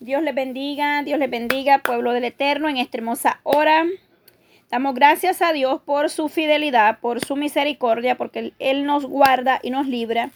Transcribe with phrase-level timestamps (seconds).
[0.00, 3.84] Dios les bendiga, Dios les bendiga, pueblo del Eterno, en esta hermosa hora.
[4.70, 9.70] Damos gracias a Dios por su fidelidad, por su misericordia, porque Él nos guarda y
[9.70, 10.30] nos libra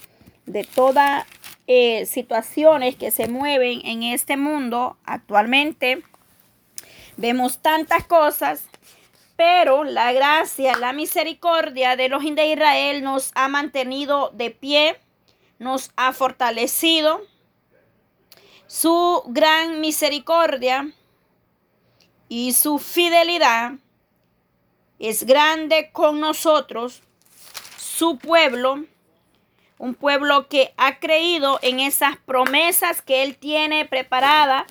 [0.47, 1.25] de todas
[1.69, 6.03] eh, situaciones que se mueven en este mundo actualmente.
[7.17, 8.65] Vemos tantas cosas,
[9.37, 14.97] pero la gracia, la misericordia de los de Israel nos ha mantenido de pie,
[15.61, 17.21] nos ha fortalecido.
[18.73, 20.91] Su gran misericordia
[22.31, 23.73] y su fidelidad
[24.99, 27.03] es grande con nosotros,
[27.77, 28.87] su pueblo,
[29.77, 34.65] un pueblo que ha creído en esas promesas que Él tiene preparadas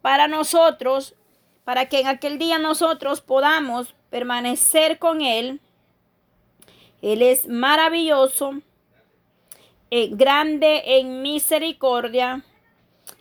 [0.00, 1.14] para nosotros,
[1.64, 5.60] para que en aquel día nosotros podamos permanecer con Él.
[7.02, 8.62] Él es maravilloso,
[9.90, 12.42] eh, grande en misericordia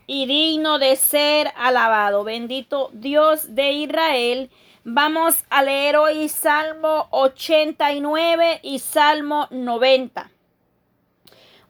[0.08, 2.24] y digno de ser alabado.
[2.24, 4.50] Bendito Dios de Israel
[4.86, 10.30] Vamos a leer hoy Salmo 89 y Salmo 90.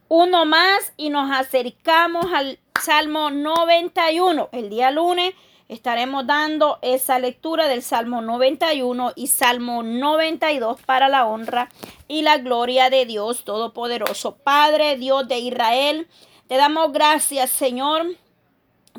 [0.07, 4.49] Uno más y nos acercamos al Salmo 91.
[4.51, 5.35] El día lunes
[5.69, 11.69] estaremos dando esa lectura del Salmo 91 y Salmo 92 para la honra
[12.07, 14.37] y la gloria de Dios Todopoderoso.
[14.37, 16.07] Padre, Dios de Israel,
[16.47, 18.07] te damos gracias, Señor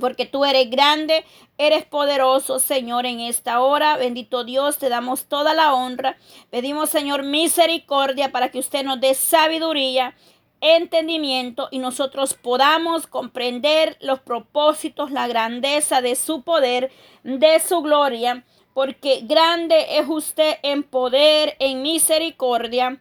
[0.01, 1.25] porque tú eres grande,
[1.59, 3.97] eres poderoso, Señor, en esta hora.
[3.97, 6.17] Bendito Dios, te damos toda la honra.
[6.51, 10.15] Pedimos, Señor, misericordia para que usted nos dé sabiduría,
[10.61, 16.91] entendimiento y nosotros podamos comprender los propósitos, la grandeza de su poder,
[17.23, 23.01] de su gloria, porque grande es usted en poder, en misericordia,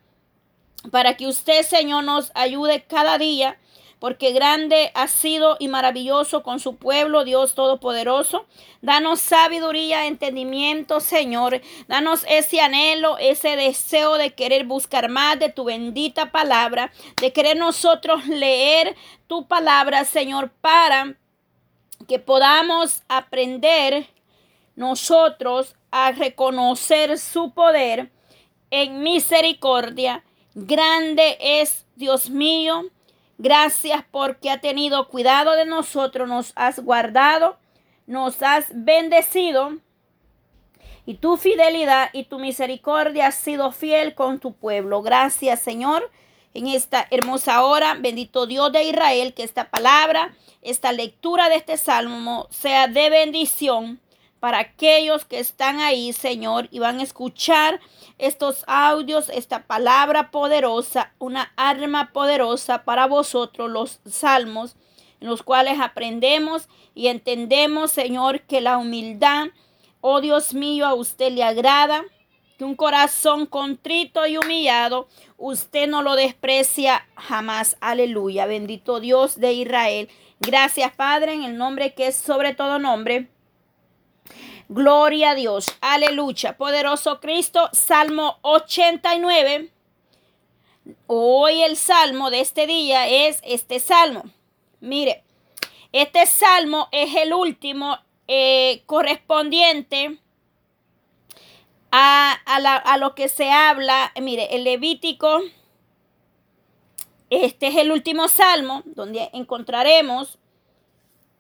[0.91, 3.57] para que usted, Señor, nos ayude cada día
[4.03, 8.45] porque grande ha sido y maravilloso con su pueblo, Dios Todopoderoso.
[8.81, 11.61] Danos sabiduría, entendimiento, Señor.
[11.87, 16.91] Danos ese anhelo, ese deseo de querer buscar más de tu bendita palabra,
[17.22, 18.94] de querer nosotros leer
[19.28, 21.16] tu palabra, Señor, para
[22.05, 24.07] que podamos aprender
[24.75, 28.11] nosotros a reconocer su poder
[28.69, 30.25] en misericordia.
[30.55, 32.91] Grande es Dios mío
[33.43, 37.57] Gracias porque ha tenido cuidado de nosotros, nos has guardado,
[38.07, 39.79] nos has bendecido.
[41.05, 45.01] Y tu fidelidad y tu misericordia has sido fiel con tu pueblo.
[45.01, 46.09] Gracias, Señor,
[46.53, 47.97] en esta hermosa hora.
[47.99, 53.99] Bendito Dios de Israel, que esta palabra, esta lectura de este salmo sea de bendición
[54.43, 57.79] para aquellos que están ahí, Señor, y van a escuchar
[58.17, 64.75] estos audios, esta palabra poderosa, una arma poderosa para vosotros, los salmos,
[65.21, 69.47] en los cuales aprendemos y entendemos, Señor, que la humildad,
[70.01, 72.03] oh Dios mío, a usted le agrada,
[72.57, 77.77] que un corazón contrito y humillado, usted no lo desprecia jamás.
[77.79, 78.45] Aleluya.
[78.45, 80.09] Bendito Dios de Israel.
[80.41, 83.29] Gracias, Padre, en el nombre que es sobre todo nombre.
[84.69, 85.66] Gloria a Dios.
[85.81, 86.57] Aleluya.
[86.57, 87.69] Poderoso Cristo.
[87.74, 89.69] Salmo 89.
[91.07, 94.23] Hoy el salmo de este día es este salmo.
[94.79, 95.23] Mire,
[95.91, 97.97] este salmo es el último
[98.28, 100.18] eh, correspondiente
[101.91, 104.12] a, a, lo que se habla.
[104.22, 105.41] Mire, el Levítico.
[107.29, 110.38] Este es el último salmo donde encontraremos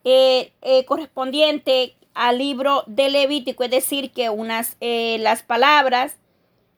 [0.03, 6.17] eh, eh, correspondiente al libro de Levítico, es decir, que unas, eh, las palabras,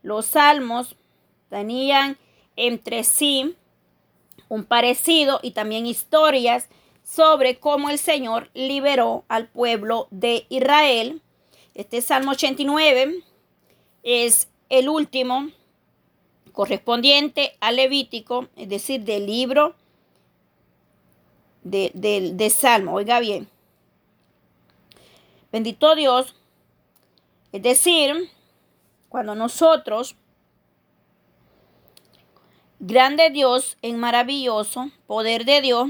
[0.01, 0.95] los salmos,
[1.49, 2.17] tenían
[2.55, 3.55] entre sí
[4.49, 6.69] un parecido y también historias
[7.03, 11.21] sobre cómo el Señor liberó al pueblo de Israel.
[11.73, 13.23] Este Salmo 89
[14.03, 15.49] es el último
[16.51, 19.75] correspondiente al Levítico, es decir, del libro
[21.63, 22.93] de, de Salmo.
[22.93, 23.47] Oiga bien,
[25.55, 26.35] Bendito Dios.
[27.53, 28.29] Es decir,
[29.07, 30.17] cuando nosotros,
[32.79, 35.89] grande Dios en maravilloso, poder de Dios,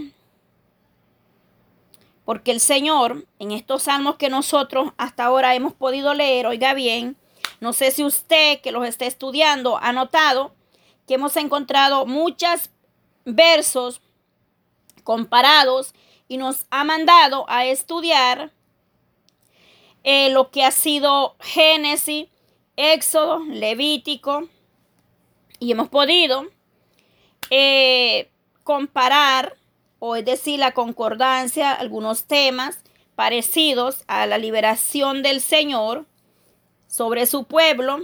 [2.26, 7.18] porque el Señor, en estos salmos que nosotros hasta ahora hemos podido leer, oiga bien,
[7.60, 10.54] no sé si usted que los está estudiando ha notado
[11.08, 12.70] que hemos encontrado muchos
[13.26, 14.00] versos
[15.04, 15.96] comparados
[16.28, 18.52] y nos ha mandado a estudiar
[20.08, 22.28] eh, lo que ha sido Génesis,
[22.76, 24.48] Éxodo, Levítico,
[25.58, 26.46] y hemos podido
[27.50, 28.30] eh,
[28.64, 29.58] comparar,
[29.98, 32.84] o es decir, la concordancia, algunos temas,
[33.16, 36.06] parecidos a la liberación del Señor
[36.86, 38.02] sobre su pueblo.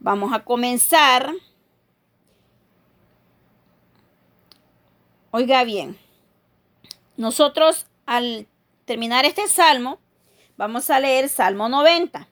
[0.00, 1.32] Vamos a comenzar.
[5.30, 5.98] Oiga bien,
[7.16, 8.46] nosotros al
[8.84, 9.98] terminar este salmo,
[10.56, 12.28] vamos a leer Salmo 90.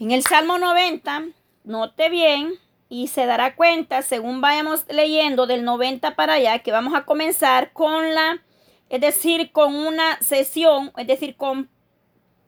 [0.00, 1.24] En el Salmo 90,
[1.64, 2.54] note bien
[2.88, 7.72] y se dará cuenta, según vayamos leyendo del 90 para allá, que vamos a comenzar
[7.72, 8.42] con la,
[8.88, 11.68] es decir, con una sesión, es decir, con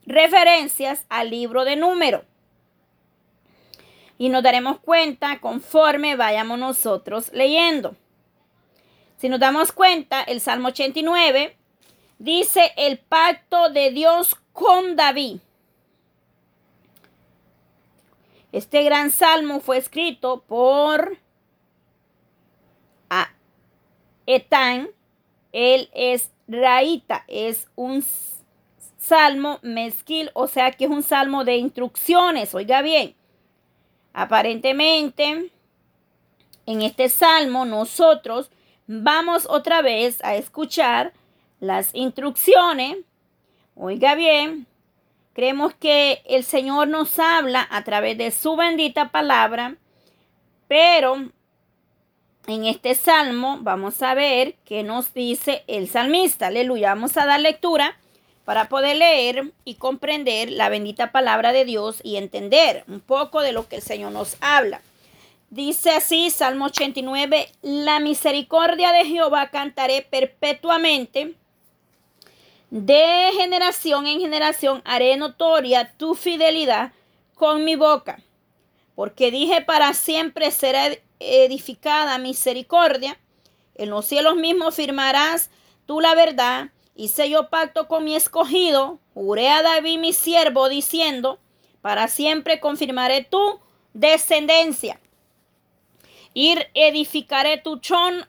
[0.05, 2.25] referencias al libro de número.
[4.19, 7.97] Y nos daremos cuenta conforme vayamos nosotros leyendo.
[9.19, 11.57] Si nos damos cuenta, el Salmo 89
[12.23, 15.41] dice el pacto de Dios con David.
[18.53, 21.19] Este gran salmo fue escrito por
[24.25, 24.89] Etán.
[25.51, 28.05] Él es raíta, es un
[28.99, 32.55] salmo mezquil, o sea que es un salmo de instrucciones.
[32.55, 33.17] Oiga bien,
[34.13, 35.51] aparentemente
[36.67, 38.49] en este salmo nosotros
[38.87, 41.13] vamos otra vez a escuchar
[41.63, 42.99] las instrucciones.
[43.77, 44.67] Oiga bien,
[45.33, 49.77] creemos que el Señor nos habla a través de su bendita palabra,
[50.67, 51.29] pero
[52.49, 56.49] en este salmo vamos a ver qué nos dice el salmista.
[56.49, 56.89] Aleluya.
[56.89, 57.97] Vamos a dar lectura
[58.45, 63.53] para poder leer y comprender la bendita palabra de Dios y entender un poco de
[63.53, 64.81] lo que el Señor nos habla.
[65.49, 71.37] Dice así, Salmo 89, la misericordia de Jehová cantaré perpetuamente
[72.73, 76.93] de generación en generación haré notoria tu fidelidad
[77.35, 78.23] con mi boca,
[78.95, 80.89] porque dije para siempre será
[81.21, 83.21] edificada misericordia.
[83.75, 85.51] En los cielos mismos firmarás
[85.85, 86.71] tú la verdad.
[86.97, 91.39] Hice yo pacto con mi escogido, juré a David mi siervo, diciendo,
[91.83, 93.61] para siempre confirmaré tu
[93.93, 94.99] descendencia.
[96.33, 97.83] Ir edificaré tu,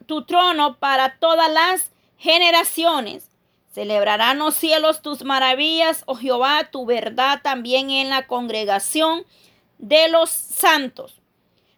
[0.06, 3.33] tu trono para todas las generaciones.
[3.74, 9.26] Celebrarán los cielos tus maravillas, oh Jehová, tu verdad también en la congregación
[9.80, 11.20] de los santos.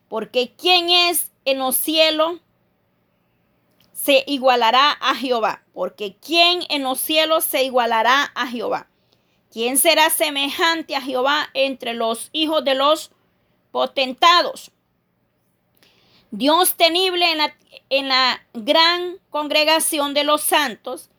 [0.10, 2.42] Porque ¿quién es en los cielos?
[3.94, 5.64] Se igualará a Jehová.
[5.74, 8.90] Porque ¿quién en los cielos se igualará a Jehová?
[9.50, 13.12] ¿Quién será semejante a Jehová entre los hijos de los
[13.72, 14.70] potentados?
[16.30, 17.56] Dios tenible en la,
[17.90, 21.10] en la gran congregación de los santos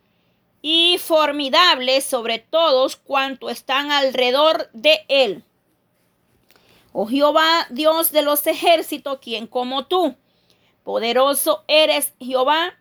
[0.62, 5.44] y formidable sobre todos cuantos están alrededor de él.
[6.92, 10.16] Oh Jehová, Dios de los ejércitos, quien como tú,
[10.82, 12.74] poderoso eres Jehová,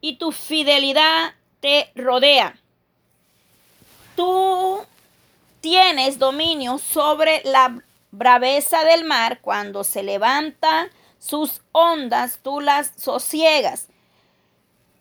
[0.00, 2.58] y tu fidelidad te rodea.
[4.16, 4.80] Tú
[5.60, 10.88] tienes dominio sobre la braveza del mar cuando se levanta
[11.18, 13.88] sus ondas, tú las sosiegas.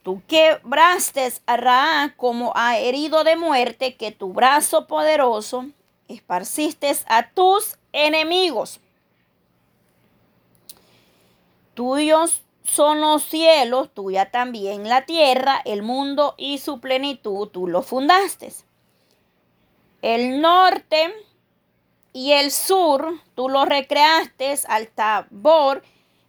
[0.07, 5.65] Tú quebraste a Ra como a herido de muerte, que tu brazo poderoso
[6.07, 8.79] esparciste a tus enemigos.
[11.73, 17.81] Tuyos son los cielos, tuya también la tierra, el mundo y su plenitud, tú lo
[17.81, 18.53] fundaste.
[20.01, 21.13] El norte
[22.13, 25.83] y el sur, tú lo recreaste, al Tabor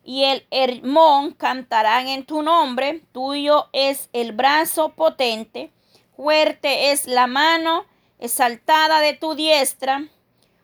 [0.09, 3.03] y el Hermón cantarán en tu nombre.
[3.13, 5.71] Tuyo es el brazo potente,
[6.17, 7.85] fuerte es la mano
[8.19, 10.09] exaltada de tu diestra.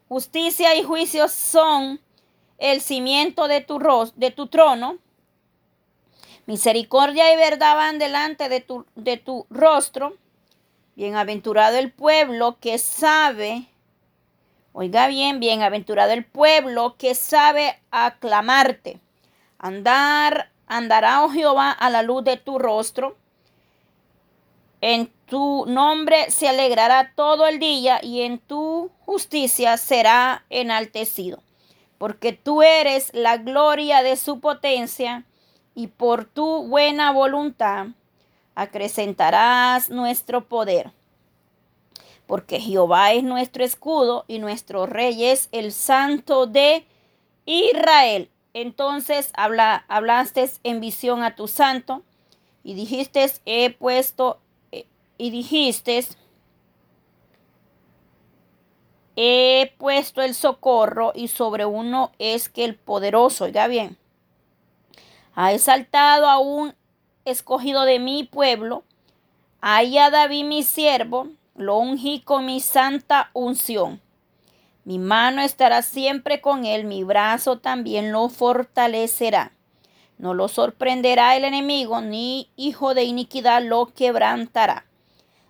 [0.09, 2.01] Justicia y juicio son
[2.57, 3.79] el cimiento de tu,
[4.17, 4.97] de tu trono.
[6.47, 10.17] Misericordia y verdad van delante de tu, de tu rostro.
[10.97, 13.67] Bienaventurado el pueblo que sabe,
[14.73, 19.01] oiga bien, bienaventurado el pueblo que sabe aclamarte.
[19.65, 23.17] Andar, andará, oh Jehová, a la luz de tu rostro.
[24.83, 31.43] En tu nombre se alegrará todo el día y en tu justicia será enaltecido.
[31.97, 35.25] Porque tú eres la gloria de su potencia
[35.75, 37.87] y por tu buena voluntad
[38.55, 40.93] acrecentarás nuestro poder.
[42.27, 46.87] Porque Jehová es nuestro escudo y nuestro rey es el santo de
[47.47, 48.29] Israel.
[48.55, 52.03] Entonces habla, hablaste en visión a tu santo
[52.63, 54.41] y dijiste, he puesto,
[54.73, 54.87] eh,
[55.19, 56.05] y dijiste,
[59.17, 63.99] he puesto el socorro y sobre uno es que el poderoso, oiga bien,
[65.35, 66.75] ha exaltado a un
[67.25, 68.85] escogido de mi pueblo,
[69.67, 73.99] Ahí a David mi siervo, lo ungí con mi santa unción.
[74.85, 79.53] Mi mano estará siempre con él, mi brazo también lo fortalecerá.
[80.19, 84.87] No lo sorprenderá el enemigo, ni hijo de iniquidad lo quebrantará,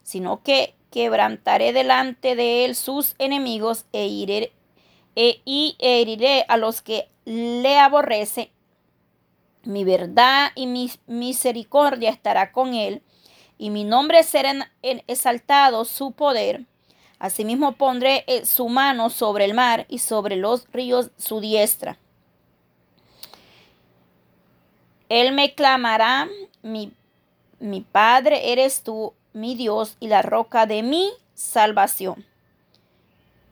[0.03, 4.53] sino que quebrantaré delante de él sus enemigos e iré,
[5.17, 8.49] e, y heriré a los que le aborrecen.
[9.64, 13.03] Mi verdad y mi misericordia estará con él
[13.59, 16.67] y mi nombre será exaltado su poder.
[17.18, 21.99] Asimismo pondré eh, su mano sobre el mar y sobre los ríos su diestra.
[25.09, 26.28] Él me clamará,
[26.62, 26.92] mi,
[27.61, 32.25] mi Padre eres tú, mi Dios y la roca de mi salvación.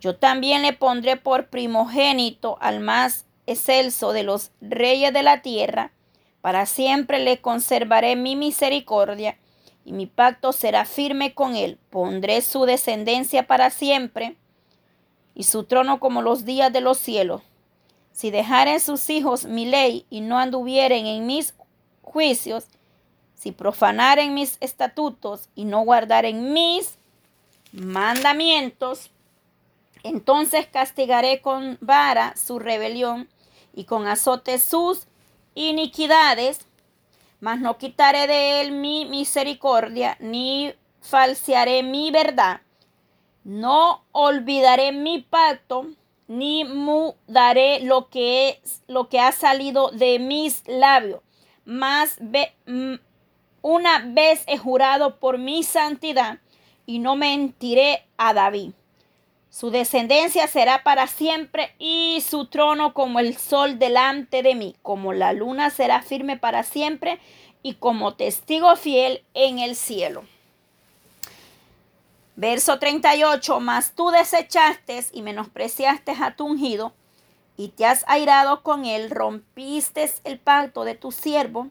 [0.00, 5.92] Yo también le pondré por primogénito al más excelso de los reyes de la tierra.
[6.40, 9.37] Para siempre le conservaré mi misericordia
[9.85, 11.79] y mi pacto será firme con él.
[11.91, 14.37] Pondré su descendencia para siempre
[15.35, 17.43] y su trono como los días de los cielos.
[18.12, 21.55] Si dejaren sus hijos mi ley y no anduvieren en mis
[22.03, 22.67] juicios,
[23.35, 26.99] si profanaren mis estatutos y no guardaren mis
[27.73, 29.11] mandamientos,
[30.05, 33.29] entonces castigaré con vara su rebelión
[33.75, 35.07] y con azote sus
[35.55, 36.61] iniquidades
[37.43, 42.61] mas no quitaré de él mi misericordia, ni falsearé mi verdad.
[43.43, 45.89] No olvidaré mi pacto,
[46.29, 51.21] ni mudaré lo que, es, lo que ha salido de mis labios.
[51.65, 52.95] Mas mm,
[53.61, 56.39] una vez he jurado por mi santidad
[56.87, 58.71] y no mentiré a David.
[59.52, 65.12] Su descendencia será para siempre y su trono como el sol delante de mí, como
[65.12, 67.21] la luna será firme para siempre
[67.62, 70.25] y como testigo fiel en el cielo.
[72.35, 76.94] Verso 38, mas tú desechaste y menospreciaste a tu ungido
[77.59, 81.68] y te has airado con él, rompiste el pacto de tu siervo,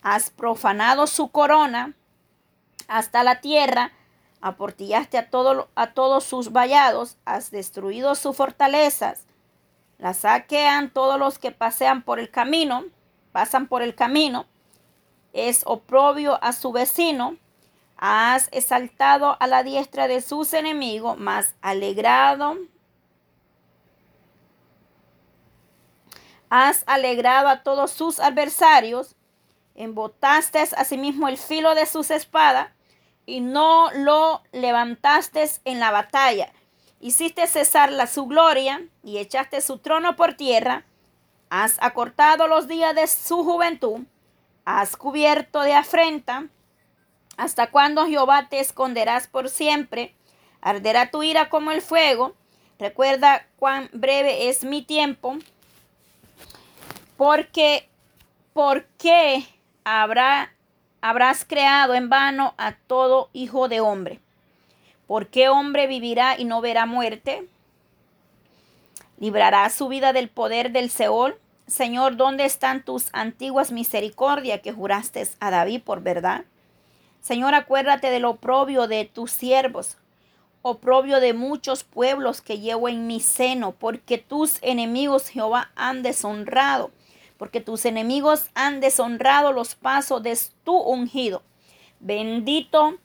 [0.00, 1.92] has profanado su corona
[2.88, 3.92] hasta la tierra,
[4.40, 5.28] aportillaste a,
[5.74, 9.26] a todos sus vallados, has destruido sus fortalezas,
[9.98, 12.84] la saquean todos los que pasean por el camino,
[13.32, 14.46] pasan por el camino,
[15.32, 17.36] es oprobio a su vecino,
[17.96, 22.56] has exaltado a la diestra de sus enemigos, más alegrado,
[26.48, 29.14] has alegrado a todos sus adversarios,
[29.74, 32.70] embotaste asimismo el filo de sus espadas,
[33.26, 36.52] y no lo levantaste en la batalla.
[37.00, 40.84] Hiciste cesar la su gloria y echaste su trono por tierra.
[41.48, 44.00] Has acortado los días de su juventud.
[44.64, 46.48] Has cubierto de afrenta.
[47.36, 50.14] ¿Hasta cuándo Jehová te esconderás por siempre?
[50.60, 52.34] Arderá tu ira como el fuego.
[52.78, 55.38] Recuerda cuán breve es mi tiempo.
[57.16, 57.88] Porque,
[58.52, 59.46] ¿por qué
[59.84, 60.52] habrá
[61.00, 64.20] habrás creado en vano a todo hijo de hombre.
[65.06, 67.46] ¿Por qué hombre vivirá y no verá muerte?
[69.18, 71.38] ¿Librará su vida del poder del Seol?
[71.66, 76.44] Señor, ¿dónde están tus antiguas misericordias que juraste a David por verdad?
[77.20, 79.98] Señor, acuérdate del oprobio de tus siervos,
[80.62, 86.90] oprobio de muchos pueblos que llevo en mi seno, porque tus enemigos, Jehová, han deshonrado
[87.40, 91.42] porque tus enemigos han deshonrado los pasos de tu ungido.
[91.98, 92.98] Bendito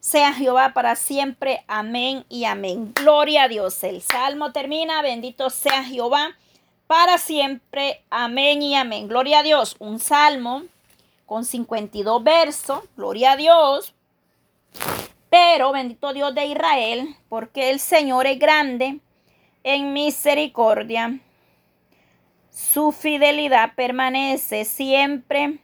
[0.00, 1.62] sea Jehová para siempre.
[1.68, 2.92] Amén y amén.
[2.96, 3.84] Gloria a Dios.
[3.84, 5.02] El salmo termina.
[5.02, 6.36] Bendito sea Jehová
[6.88, 8.02] para siempre.
[8.10, 9.06] Amén y amén.
[9.06, 9.76] Gloria a Dios.
[9.78, 10.64] Un salmo
[11.24, 12.80] con 52 versos.
[12.96, 13.94] Gloria a Dios.
[15.30, 18.98] Pero bendito Dios de Israel, porque el Señor es grande
[19.62, 21.20] en misericordia
[22.58, 25.58] su fidelidad permanece siempre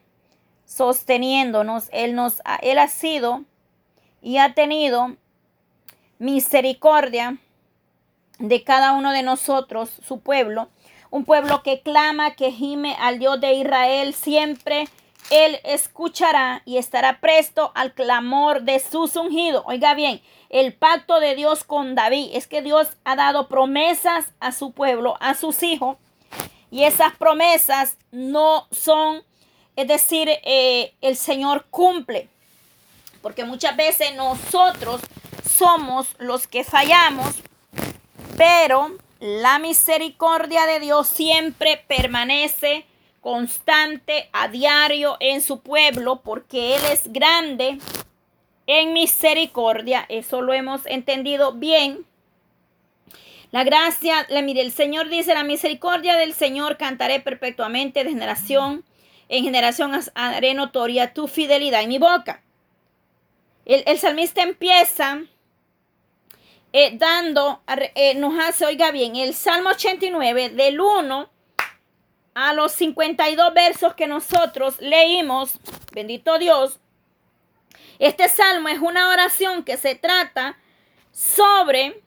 [0.64, 1.88] sosteniéndonos.
[1.90, 3.42] Él, nos, él ha sido
[4.22, 5.16] y ha tenido
[6.18, 7.38] misericordia
[8.38, 10.68] de cada uno de nosotros, su pueblo.
[11.10, 14.86] Un pueblo que clama, que gime al Dios de Israel siempre.
[15.30, 19.64] Él escuchará y estará presto al clamor de sus ungidos.
[19.66, 24.52] Oiga bien, el pacto de Dios con David es que Dios ha dado promesas a
[24.52, 25.96] su pueblo, a sus hijos
[26.74, 29.22] y esas promesas no son,
[29.76, 32.28] es decir, eh, el Señor cumple.
[33.22, 35.00] Porque muchas veces nosotros
[35.48, 37.36] somos los que fallamos,
[38.36, 38.90] pero
[39.20, 42.84] la misericordia de Dios siempre permanece
[43.20, 47.78] constante a diario en su pueblo porque Él es grande
[48.66, 50.06] en misericordia.
[50.08, 52.04] Eso lo hemos entendido bien.
[53.50, 58.84] La gracia, la, mire, el Señor dice, la misericordia del Señor cantaré perpetuamente de generación
[59.28, 62.42] en generación haré notoria tu fidelidad en mi boca.
[63.64, 65.22] El, salmista empieza
[66.72, 67.62] eh, dando,
[67.94, 71.30] eh, nos hace, oiga bien, el Salmo 89 del 1
[72.34, 75.58] a los 52 versos que nosotros leímos,
[75.92, 76.78] bendito Dios,
[77.98, 80.58] este salmo es una oración que se trata
[81.12, 82.02] sobre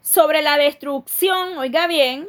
[0.00, 2.28] sobre la destrucción, oiga bien,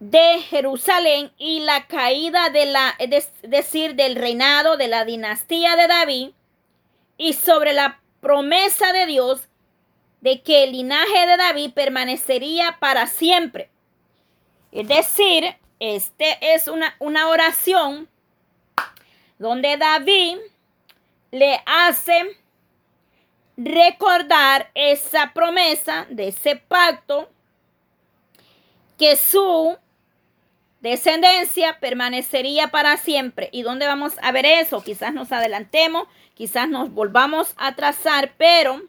[0.00, 5.88] de Jerusalén y la caída de la, es decir, del reinado de la dinastía de
[5.88, 6.30] David
[7.16, 9.48] y sobre la promesa de Dios
[10.20, 13.70] de que el linaje de David permanecería para siempre.
[14.72, 18.08] Es decir, este es una, una oración
[19.38, 20.38] donde David
[21.30, 22.36] le hace
[23.56, 27.28] recordar esa promesa de ese pacto
[28.96, 29.76] que su
[30.80, 33.48] descendencia permanecería para siempre.
[33.52, 34.82] ¿Y dónde vamos a ver eso?
[34.82, 38.82] Quizás nos adelantemos, quizás nos volvamos a trazar, pero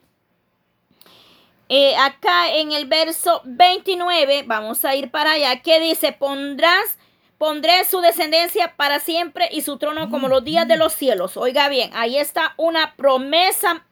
[1.68, 6.98] eh, acá en el verso 29, vamos a ir para allá, que dice, pondrás,
[7.40, 11.38] pondré su descendencia para siempre y su trono como los días de los cielos.
[11.38, 13.86] Oiga bien, ahí está una promesa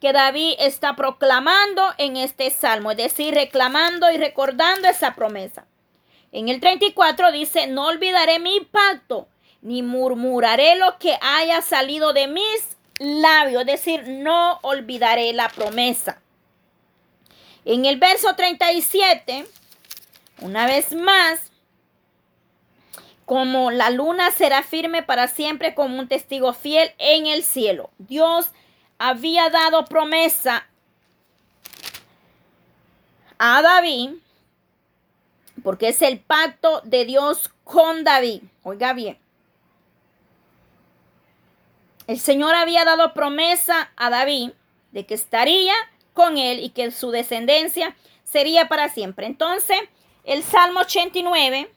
[0.00, 5.66] que David está proclamando en este salmo, es decir, reclamando y recordando esa promesa.
[6.30, 9.28] En el 34 dice, no olvidaré mi pacto,
[9.60, 16.22] ni murmuraré lo que haya salido de mis labios, es decir, no olvidaré la promesa.
[17.64, 19.46] En el verso 37,
[20.42, 21.47] una vez más,
[23.28, 27.90] como la luna será firme para siempre como un testigo fiel en el cielo.
[27.98, 28.52] Dios
[28.96, 30.66] había dado promesa
[33.36, 34.12] a David,
[35.62, 38.44] porque es el pacto de Dios con David.
[38.62, 39.18] Oiga bien.
[42.06, 44.52] El Señor había dado promesa a David
[44.92, 45.74] de que estaría
[46.14, 49.26] con él y que su descendencia sería para siempre.
[49.26, 49.78] Entonces,
[50.24, 51.70] el Salmo 89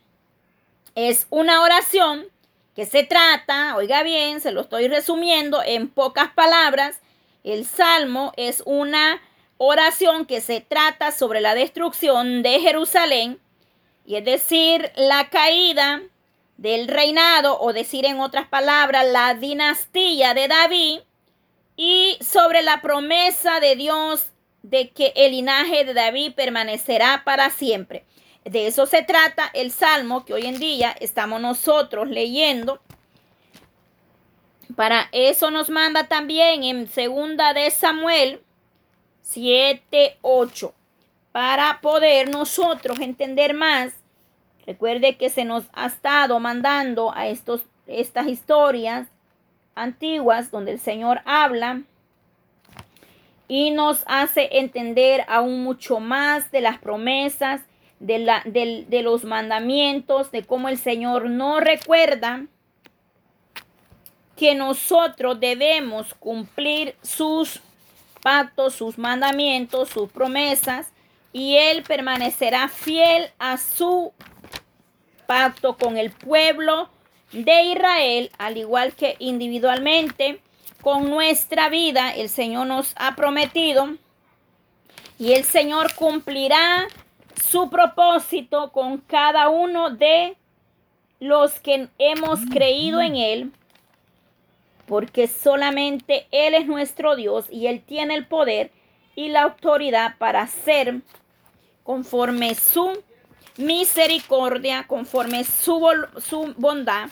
[0.95, 2.25] es una oración
[2.75, 7.01] que se trata, oiga bien, se lo estoy resumiendo en pocas palabras,
[7.43, 9.21] el Salmo es una
[9.57, 13.39] oración que se trata sobre la destrucción de Jerusalén,
[14.05, 16.01] y es decir, la caída
[16.57, 20.99] del reinado, o decir en otras palabras, la dinastía de David,
[21.75, 24.27] y sobre la promesa de Dios
[24.61, 28.05] de que el linaje de David permanecerá para siempre.
[28.43, 32.81] De eso se trata el salmo que hoy en día estamos nosotros leyendo.
[34.75, 38.41] Para eso nos manda también en segunda de Samuel
[39.21, 40.73] 7, 8.
[41.31, 43.93] Para poder nosotros entender más.
[44.65, 49.07] Recuerde que se nos ha estado mandando a estos, estas historias
[49.75, 51.81] antiguas donde el Señor habla
[53.47, 57.61] y nos hace entender aún mucho más de las promesas,
[58.01, 62.45] de, la, de, los mandamientos, de cómo el Señor no recuerda
[64.35, 67.61] que nosotros debemos cumplir sus
[68.23, 70.91] pactos, sus mandamientos, sus promesas,
[71.31, 74.11] y Él permanecerá fiel a su
[75.27, 76.89] pacto con el pueblo
[77.31, 80.41] de Israel, al igual que individualmente
[80.81, 82.11] con nuestra vida.
[82.11, 83.95] El Señor nos ha prometido
[85.19, 86.87] y el Señor cumplirá
[87.41, 90.37] su propósito con cada uno de
[91.19, 93.51] los que hemos creído en Él,
[94.87, 98.71] porque solamente Él es nuestro Dios y Él tiene el poder
[99.15, 101.01] y la autoridad para hacer
[101.83, 102.91] conforme su
[103.57, 105.87] misericordia, conforme su,
[106.23, 107.09] su bondad,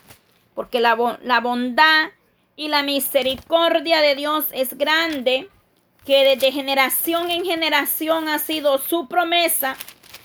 [0.56, 2.10] porque la, la bondad
[2.56, 5.50] y la misericordia de Dios es grande,
[6.06, 9.76] que desde generación en generación ha sido su promesa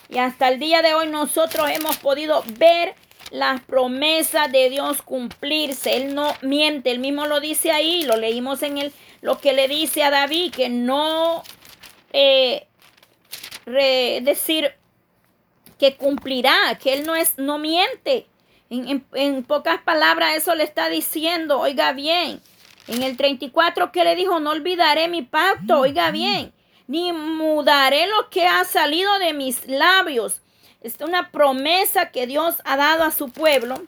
[0.08, 2.94] y hasta el día de hoy nosotros hemos podido ver
[3.30, 5.96] las promesas de Dios cumplirse.
[5.96, 9.66] Él no miente, él mismo lo dice ahí, lo leímos en el, lo que le
[9.68, 11.42] dice a David, que no
[12.12, 12.68] eh,
[13.66, 14.72] decir
[15.78, 18.26] que cumplirá, que él no es, no miente.
[18.70, 22.40] En, pocas palabras, eso le está diciendo, oiga bien.
[22.86, 26.52] En el 34 que le dijo, no olvidaré mi pacto, oiga bien,
[26.86, 30.42] ni mudaré lo que ha salido de mis labios.
[30.80, 33.82] Es una promesa que Dios ha dado a su pueblo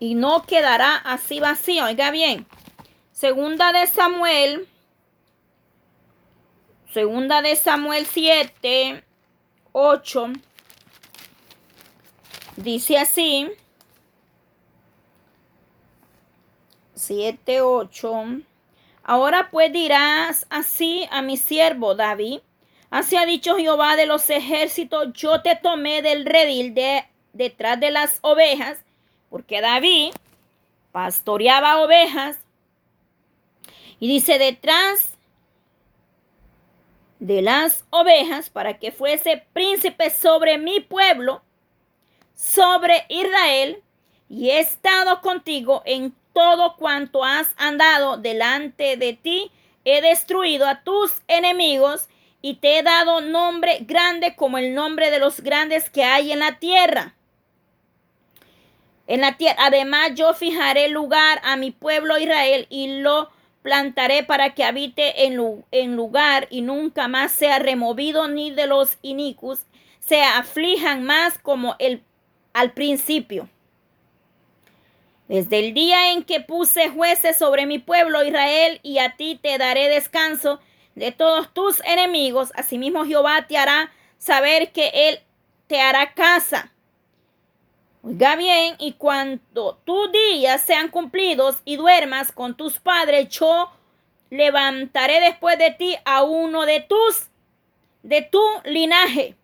[0.00, 1.84] y no quedará así vacío.
[1.84, 2.46] Oiga bien,
[3.12, 4.68] segunda de Samuel,
[6.92, 9.04] segunda de Samuel 7,
[9.70, 10.26] 8,
[12.56, 13.48] dice así,
[16.94, 18.51] 7, 8.
[19.04, 22.40] Ahora pues dirás así a mi siervo David.
[22.90, 27.90] Así ha dicho Jehová de los ejércitos, yo te tomé del redil de detrás de
[27.90, 28.84] las ovejas,
[29.30, 30.12] porque David
[30.92, 32.38] pastoreaba ovejas.
[33.98, 35.16] Y dice, detrás
[37.18, 41.42] de las ovejas, para que fuese príncipe sobre mi pueblo,
[42.34, 43.82] sobre Israel,
[44.28, 49.50] y he estado contigo en todo cuanto has andado delante de ti.
[49.84, 52.08] He destruido a tus enemigos
[52.40, 56.40] y te he dado nombre grande como el nombre de los grandes que hay en
[56.40, 57.14] la tierra.
[59.06, 63.30] En la tierra, además yo fijaré lugar a mi pueblo Israel y lo
[63.62, 69.66] plantaré para que habite en, lugar y nunca más sea removido ni de los iniquos
[70.00, 72.02] se aflijan más como el
[72.52, 73.48] al principio.
[75.32, 79.56] Desde el día en que puse jueces sobre mi pueblo Israel y a ti te
[79.56, 80.60] daré descanso
[80.94, 82.52] de todos tus enemigos.
[82.54, 85.20] Asimismo Jehová te hará saber que Él
[85.68, 86.70] te hará casa.
[88.02, 93.72] Oiga bien, y cuando tus días sean cumplidos y duermas con tus padres, yo
[94.28, 97.28] levantaré después de ti a uno de tus,
[98.02, 99.34] de tu linaje,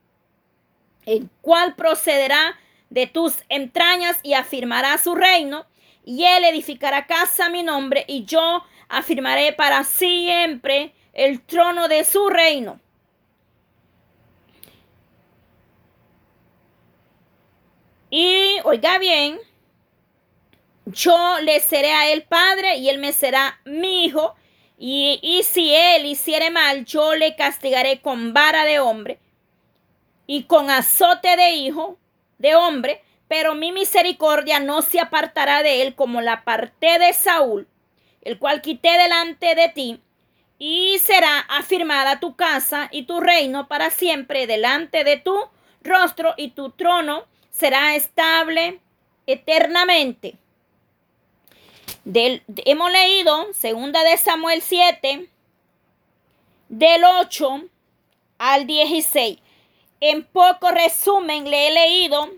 [1.06, 2.58] el cual procederá
[2.90, 5.64] de tus entrañas y afirmará su reino,
[6.08, 12.02] y él edificará casa a mi nombre, y yo afirmaré para siempre el trono de
[12.02, 12.80] su reino.
[18.08, 19.38] Y oiga bien,
[20.86, 24.34] yo le seré a él padre y él me será mi hijo.
[24.78, 29.18] Y, y, si él hiciere mal, yo le castigaré con vara de hombre
[30.26, 31.98] y con azote de hijo
[32.38, 33.02] de hombre.
[33.28, 37.68] Pero mi misericordia no se apartará de él como la aparté de Saúl,
[38.22, 40.00] el cual quité delante de ti
[40.58, 45.36] y será afirmada tu casa y tu reino para siempre delante de tu
[45.82, 48.80] rostro y tu trono será estable
[49.26, 50.36] eternamente.
[52.04, 55.28] Del, hemos leído segunda de Samuel 7
[56.68, 57.62] del 8
[58.38, 59.38] al 16.
[60.00, 62.30] En poco resumen le he leído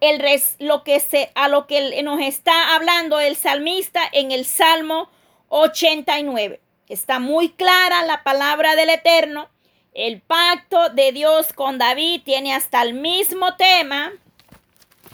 [0.00, 0.22] el
[0.58, 5.08] lo que se, a lo que nos está hablando el salmista en el Salmo
[5.48, 6.60] 89.
[6.88, 9.48] Está muy clara la palabra del Eterno.
[9.94, 14.12] El pacto de Dios con David tiene hasta el mismo tema.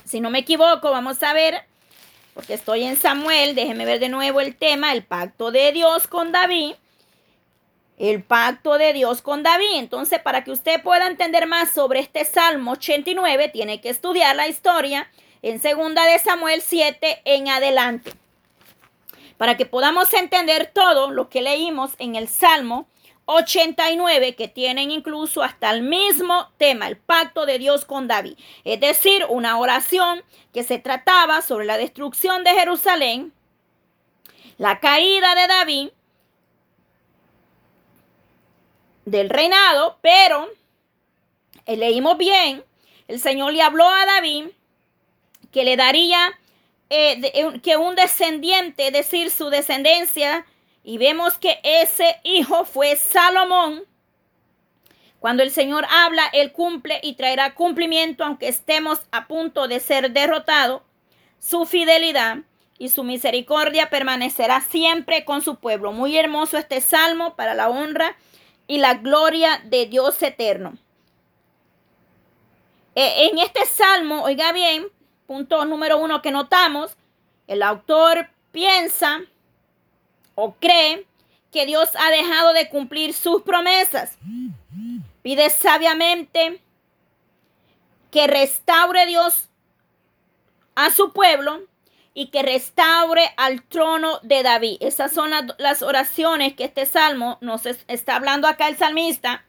[0.04, 1.64] Si no me equivoco, vamos a ver,
[2.34, 6.32] porque estoy en Samuel, déjeme ver de nuevo el tema, el pacto de Dios con
[6.32, 6.74] David.
[8.02, 9.76] El pacto de Dios con David.
[9.76, 14.48] Entonces, para que usted pueda entender más sobre este Salmo 89, tiene que estudiar la
[14.48, 15.08] historia
[15.40, 18.12] en segunda de Samuel 7 en adelante
[19.36, 22.86] para que podamos entender todo lo que leímos en el Salmo
[23.26, 28.36] 89 que tienen incluso hasta el mismo tema, el pacto de Dios con David.
[28.64, 33.32] Es decir, una oración que se trataba sobre la destrucción de Jerusalén,
[34.58, 35.88] la caída de David,
[39.04, 40.48] del reinado, pero
[41.66, 42.64] eh, leímos bien,
[43.08, 44.46] el Señor le habló a David
[45.50, 46.38] que le daría
[46.90, 50.46] eh, que un descendiente, es decir, su descendencia,
[50.84, 53.84] y vemos que ese hijo fue Salomón.
[55.20, 60.10] Cuando el Señor habla, Él cumple y traerá cumplimiento, aunque estemos a punto de ser
[60.10, 60.82] derrotados.
[61.38, 62.38] Su fidelidad
[62.76, 65.92] y su misericordia permanecerá siempre con su pueblo.
[65.92, 68.16] Muy hermoso este salmo para la honra
[68.68, 70.76] la gloria de Dios eterno.
[72.94, 74.86] Eh, en este salmo, oiga bien,
[75.26, 76.96] punto número uno que notamos,
[77.46, 79.20] el autor piensa
[80.34, 81.06] o cree
[81.50, 84.18] que Dios ha dejado de cumplir sus promesas.
[85.22, 86.60] Pide sabiamente
[88.10, 89.48] que restaure Dios
[90.74, 91.62] a su pueblo
[92.14, 94.78] y que restaure al trono de David.
[94.80, 99.44] Esas son las, oraciones que este salmo nos está hablando acá el salmista.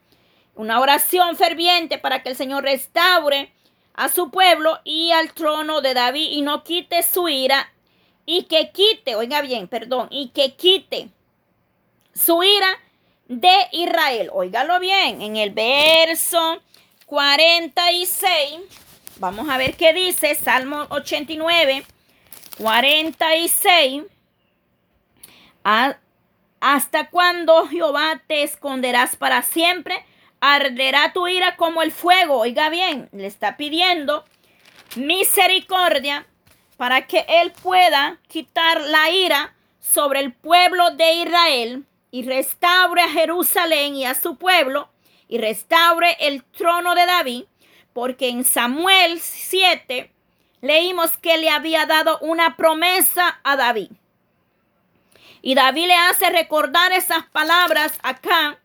[0.55, 3.51] Una oración ferviente para que el Señor restaure
[3.95, 7.71] a su pueblo y al trono de David y no quite su ira
[8.25, 11.09] y que quite, oiga bien, perdón, y que quite
[12.13, 12.79] su ira
[13.27, 14.29] de Israel.
[14.31, 16.61] Óigalo bien, en el verso
[17.07, 18.61] 46,
[19.17, 21.85] vamos a ver qué dice Salmo 89,
[22.57, 24.03] 46.
[26.59, 30.05] ¿Hasta cuándo, Jehová, te esconderás para siempre?
[30.39, 32.39] Arderá tu ira como el fuego.
[32.39, 34.25] Oiga bien, le está pidiendo
[34.95, 36.27] misericordia
[36.77, 43.09] para que Él pueda quitar la ira sobre el pueblo de Israel y restaure a
[43.09, 44.89] Jerusalén y a su pueblo
[45.27, 47.45] y restaure el trono de David,
[47.93, 50.11] porque en Samuel 7
[50.63, 53.91] leímos que le había dado una promesa a David.
[55.41, 58.57] Y David le hace recordar esas palabras acá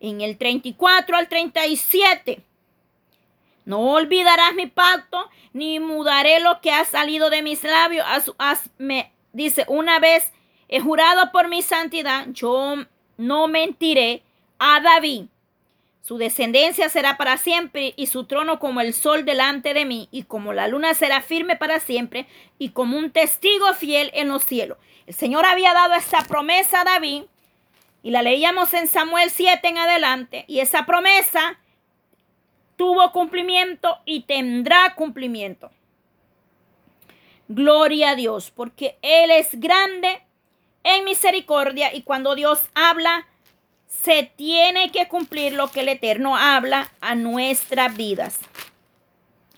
[0.00, 2.42] en el 34 al 37.
[3.64, 8.04] No olvidarás mi pacto, ni mudaré lo que ha salido de mis labios.
[8.78, 10.32] me, dice, una vez
[10.68, 12.74] he jurado por mi santidad, yo
[13.16, 14.24] no mentiré
[14.58, 15.26] a David.
[16.02, 20.22] Su descendencia será para siempre y su trono como el sol delante de mí y
[20.22, 22.26] como la luna será firme para siempre
[22.58, 24.78] y como un testigo fiel en los cielos.
[25.06, 27.24] El Señor había dado esa promesa a David
[28.02, 31.58] y la leíamos en Samuel 7 en adelante y esa promesa
[32.76, 35.70] tuvo cumplimiento y tendrá cumplimiento.
[37.48, 40.22] Gloria a Dios, porque Él es grande
[40.84, 43.26] en misericordia y cuando Dios habla,
[43.88, 48.38] se tiene que cumplir lo que el Eterno habla a nuestras vidas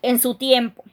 [0.03, 0.85] en su tiempo.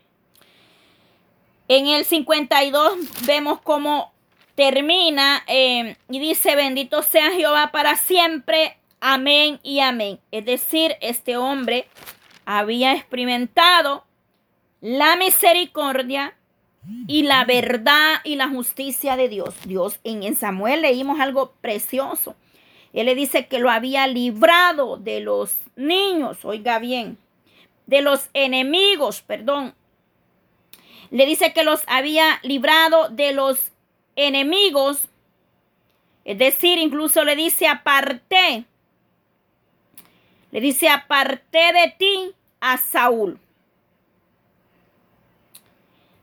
[1.67, 4.11] En el 52 vemos cómo
[4.55, 10.19] termina eh, y dice, bendito sea Jehová para siempre, amén y amén.
[10.31, 11.87] Es decir, este hombre
[12.45, 14.05] había experimentado
[14.81, 16.33] la misericordia
[17.07, 19.53] y la verdad y la justicia de Dios.
[19.65, 22.35] Dios, en, Samuel leímos algo precioso.
[22.97, 27.19] Él le dice que lo había librado de los niños, oiga bien,
[27.85, 29.75] de los enemigos, perdón.
[31.11, 33.71] Le dice que los había librado de los
[34.15, 35.03] enemigos.
[36.25, 38.65] Es decir, incluso le dice, aparte.
[40.49, 42.31] Le dice, aparte de ti
[42.61, 43.39] a Saúl.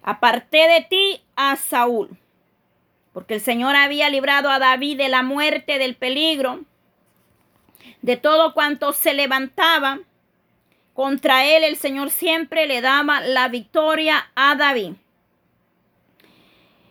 [0.03, 2.19] Aparté de ti a Saúl.
[3.15, 6.61] Porque el Señor había librado a David de la muerte, del peligro,
[8.03, 10.01] de todo cuanto se levantaba
[10.93, 11.65] contra él.
[11.65, 14.95] El Señor siempre le daba la victoria a David.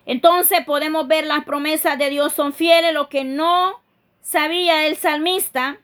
[0.06, 3.80] Entonces podemos ver las promesas de Dios son fieles, lo que no
[4.20, 5.78] sabía el salmista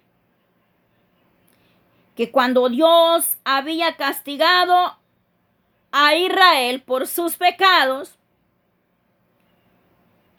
[2.17, 4.99] que cuando Dios había castigado
[5.93, 8.19] a Israel por sus pecados,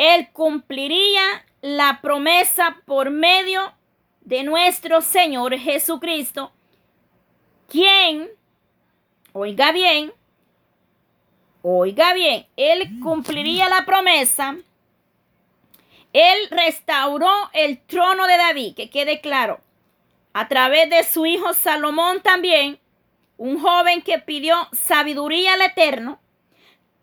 [0.01, 3.71] Él cumpliría la promesa por medio
[4.21, 6.51] de nuestro Señor Jesucristo,
[7.69, 8.31] quien,
[9.31, 10.11] oiga bien,
[11.61, 14.55] oiga bien, Él cumpliría la promesa.
[16.13, 19.61] Él restauró el trono de David, que quede claro
[20.33, 22.79] a través de su hijo Salomón también,
[23.37, 26.19] un joven que pidió sabiduría al Eterno,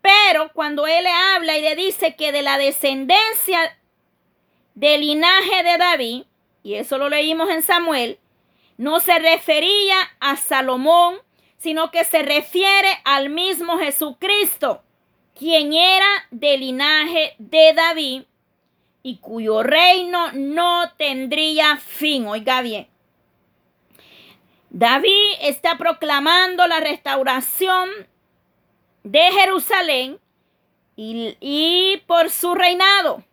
[0.01, 3.77] pero cuando él le habla y le dice que de la descendencia
[4.75, 6.23] del linaje de David,
[6.63, 8.19] y eso lo leímos en Samuel,
[8.77, 11.17] no se refería a Salomón,
[11.57, 14.81] sino que se refiere al mismo Jesucristo,
[15.37, 18.23] quien era del linaje de David
[19.03, 22.27] y cuyo reino no tendría fin.
[22.27, 22.87] Oiga bien,
[24.69, 27.89] David está proclamando la restauración
[29.03, 30.19] de Jerusalén
[30.95, 33.23] y, por su reinado.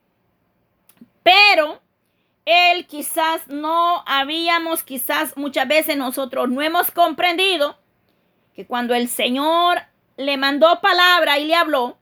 [1.23, 1.81] Pero
[2.45, 7.77] él quizás no habíamos, quizás muchas veces nosotros no hemos comprendido
[8.55, 9.83] que cuando el Señor
[10.17, 11.99] le mandó palabra y le habló,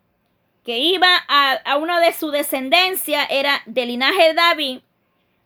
[0.65, 4.81] que iba a, a uno de su descendencia, era del linaje de David,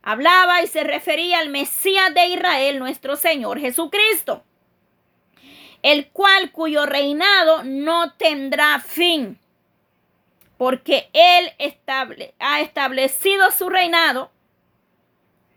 [0.01, 4.43] hablaba y se refería al Mesías de Israel, nuestro Señor Jesucristo,
[5.81, 9.39] el cual cuyo reinado no tendrá fin,
[10.57, 11.53] porque Él
[12.39, 14.31] ha establecido su reinado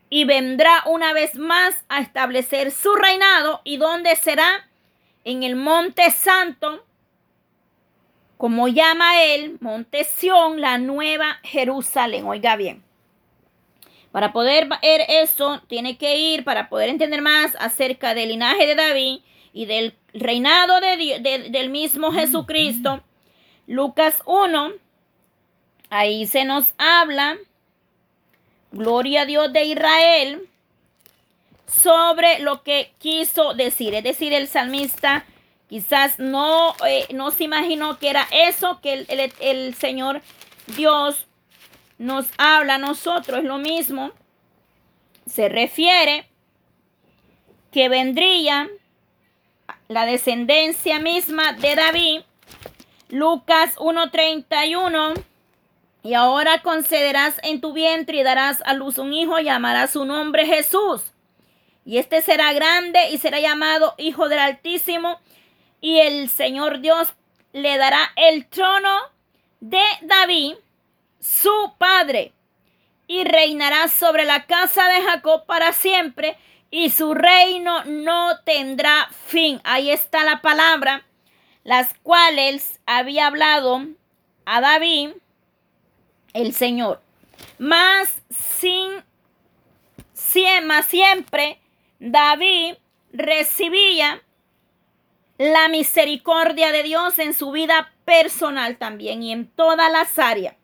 [0.09, 4.69] y vendrá una vez más a establecer su reinado y dónde será
[5.23, 6.85] en el monte santo,
[8.37, 12.25] como llama él, monte Sión, la nueva Jerusalén.
[12.27, 12.83] Oiga bien.
[14.11, 18.75] Para poder ver eso, tiene que ir, para poder entender más acerca del linaje de
[18.75, 19.21] David
[19.53, 23.03] y del reinado del mismo Jesucristo.
[23.67, 24.73] Lucas 1,
[25.89, 27.37] ahí se nos habla,
[28.71, 30.49] gloria a Dios de Israel,
[31.67, 33.93] sobre lo que quiso decir.
[33.93, 35.25] Es decir, el salmista
[35.73, 40.21] Quizás no, eh, no se imaginó que era eso que el, el, el Señor
[40.67, 41.25] Dios
[41.97, 43.39] nos habla a nosotros.
[43.39, 44.11] Es lo mismo.
[45.25, 46.29] Se refiere
[47.71, 48.69] que vendría
[49.93, 52.21] la descendencia misma de David.
[53.09, 55.23] Lucas 1.31.
[56.01, 60.47] Y ahora concederás en tu vientre y darás a luz un hijo llamarás su nombre
[60.47, 61.01] Jesús.
[61.85, 65.19] Y este será grande y será llamado Hijo del Altísimo.
[65.79, 67.09] Y el Señor Dios
[67.51, 68.97] le dará el trono
[69.59, 70.55] de David,
[71.19, 72.33] su padre.
[73.05, 76.35] Y reinará sobre la casa de Jacob para siempre.
[76.75, 79.61] Y su reino no tendrá fin.
[79.63, 81.05] Ahí está la palabra.
[81.63, 83.85] Las cuales había hablado
[84.45, 85.11] a David
[86.33, 86.99] el Señor.
[87.59, 88.89] Más sin
[90.15, 91.59] siempre
[91.99, 92.73] David
[93.11, 94.23] recibía
[95.37, 100.55] la misericordia de Dios en su vida personal también y en todas las áreas.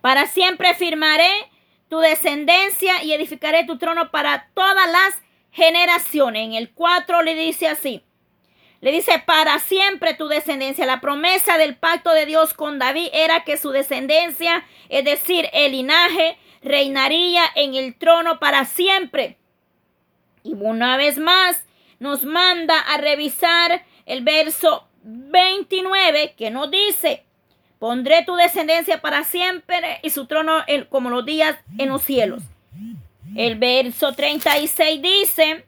[0.00, 1.50] Para siempre firmaré
[1.90, 6.44] tu descendencia y edificaré tu trono para todas las generaciones.
[6.44, 8.02] En el 4 le dice así.
[8.80, 10.86] Le dice, para siempre tu descendencia.
[10.86, 15.72] La promesa del pacto de Dios con David era que su descendencia, es decir, el
[15.72, 19.36] linaje, reinaría en el trono para siempre.
[20.44, 21.66] Y una vez más
[21.98, 27.24] nos manda a revisar el verso 29 que nos dice,
[27.80, 32.42] pondré tu descendencia para siempre y su trono como los días en los cielos.
[33.34, 35.64] El verso 36 dice,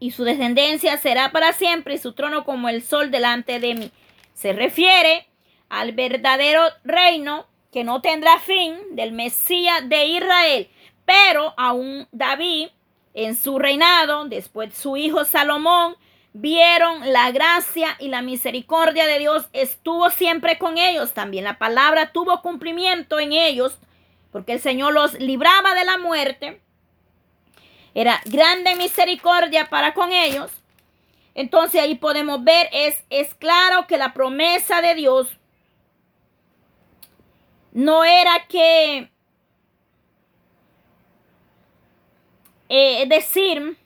[0.00, 3.90] y su descendencia será para siempre y su trono como el sol delante de mí.
[4.34, 5.28] Se refiere
[5.68, 10.70] al verdadero reino que no tendrá fin del Mesías de Israel,
[11.04, 12.68] pero aún David
[13.12, 15.94] en su reinado, después su hijo Salomón,
[16.32, 21.12] vieron la gracia y la misericordia de Dios estuvo siempre con ellos.
[21.12, 23.78] También la palabra tuvo cumplimiento en ellos,
[24.30, 26.60] porque el Señor los libraba de la muerte
[27.94, 30.50] era grande misericordia para con ellos.
[31.34, 35.28] Entonces ahí podemos ver, es, es claro que la promesa de Dios
[37.72, 39.10] no era que
[42.68, 43.78] eh, decir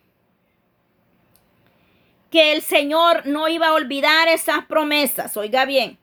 [2.30, 5.36] que el Señor no iba a olvidar esas promesas.
[5.36, 5.98] Oiga bien.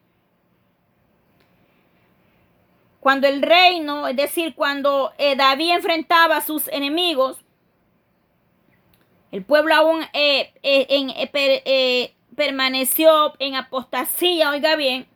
[3.00, 7.38] Cuando el reino, es decir, cuando eh, David enfrentaba a sus enemigos,
[9.32, 15.08] el pueblo aún eh, eh, permaneció en apostasía, oiga bien.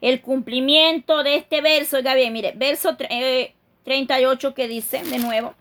[0.00, 5.54] El cumplimiento de este verso, oiga bien, mire, verso 38 que dice de nuevo.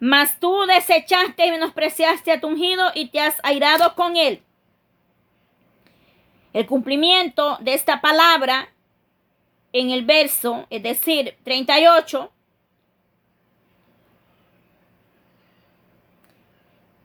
[0.00, 4.42] Mas tú desechaste y menospreciaste a tu ungido y te has airado con él.
[6.52, 8.68] El cumplimiento de esta palabra
[9.72, 12.32] en el verso, es decir, 38,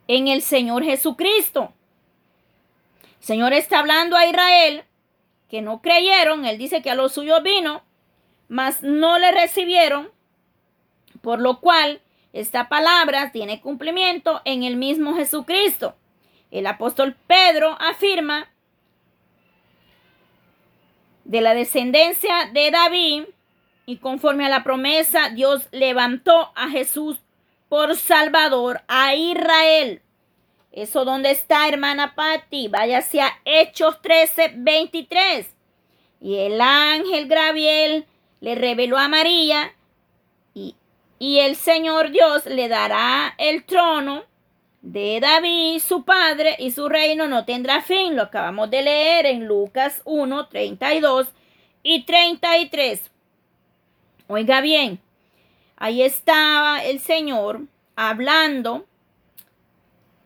[0.08, 1.73] en el Señor Jesucristo.
[3.19, 4.84] El Señor está hablando a Israel
[5.49, 6.45] que no creyeron.
[6.45, 7.84] Él dice que a los suyos vino,
[8.47, 10.12] mas no le recibieron.
[11.21, 12.01] Por lo cual,
[12.34, 15.96] esta palabra tiene cumplimiento en el mismo Jesucristo.
[16.50, 18.50] El apóstol Pedro afirma
[21.24, 23.24] de la descendencia de David
[23.86, 27.19] y conforme a la promesa, Dios levantó a Jesús
[27.69, 30.02] por Salvador a Israel.
[30.72, 32.67] Eso donde está, hermana Patti.
[32.67, 35.54] Vaya hacia Hechos 13, 23.
[36.19, 38.08] Y el ángel Gabriel
[38.39, 39.72] le reveló a María
[41.24, 44.24] y, el Señor Dios le dará el trono
[44.82, 48.16] de David, su padre, y su reino no tendrá fin.
[48.16, 51.28] Lo acabamos de leer en Lucas 1, 32
[51.84, 53.10] y 33.
[54.28, 55.00] Oiga bien,
[55.84, 57.63] Ahí estaba el Señor
[57.98, 58.86] hablando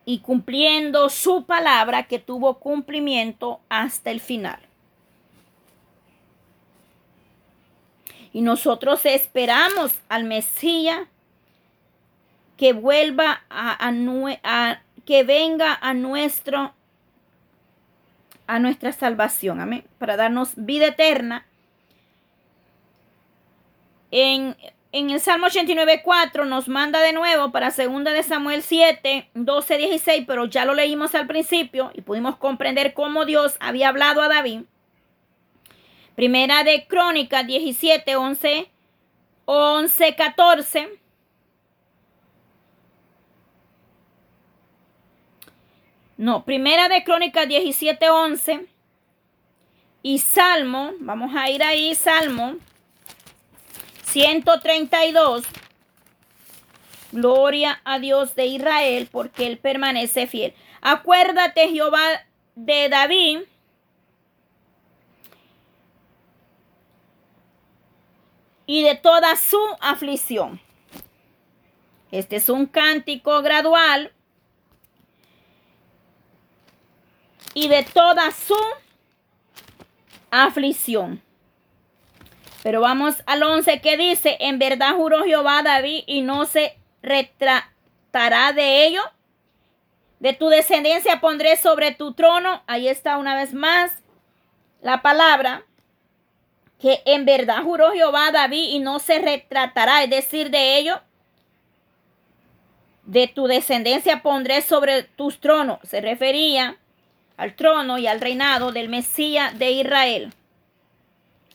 [0.04, 4.67] y cumpliendo su palabra que tuvo cumplimiento hasta el final.
[8.38, 11.08] Y nosotros esperamos al Mesías
[12.56, 16.72] que vuelva a, que venga a nuestro
[18.46, 21.48] a nuestra salvación, amén, para darnos vida eterna.
[24.12, 24.56] En
[24.92, 30.24] en el Salmo 89.4 nos manda de nuevo para 2 de Samuel 7, 12, 16,
[30.28, 34.60] pero ya lo leímos al principio y pudimos comprender cómo Dios había hablado a David.
[36.18, 38.68] Primera de Crónicas 17, 11,
[39.44, 40.88] 11, 14.
[46.16, 48.66] No, primera de Crónicas 17, 11.
[50.02, 52.56] Y Salmo, vamos a ir ahí, Salmo
[54.06, 55.44] 132.
[57.12, 60.52] Gloria a Dios de Israel, porque Él permanece fiel.
[60.80, 63.38] Acuérdate, Jehová, de David.
[68.68, 70.60] Y de toda su aflicción.
[72.12, 74.12] Este es un cántico gradual.
[77.54, 78.58] Y de toda su
[80.30, 81.22] aflicción.
[82.62, 88.52] Pero vamos al 11 que dice, en verdad juró Jehová David y no se retratará
[88.52, 89.00] de ello.
[90.20, 92.62] De tu descendencia pondré sobre tu trono.
[92.66, 94.02] Ahí está una vez más
[94.82, 95.64] la palabra
[96.80, 101.00] que en verdad juró Jehová David y no se retratará, es decir, de ello.
[103.04, 105.78] De tu descendencia pondré sobre tus tronos.
[105.82, 106.76] Se refería
[107.36, 110.32] al trono y al reinado del Mesías de Israel.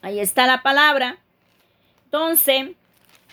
[0.01, 1.17] Ahí está la palabra.
[2.05, 2.71] Entonces,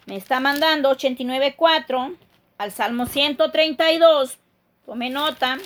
[0.07, 2.17] me está mandando 89.4
[2.59, 4.39] al Salmo 132.
[4.87, 5.59] Tome nota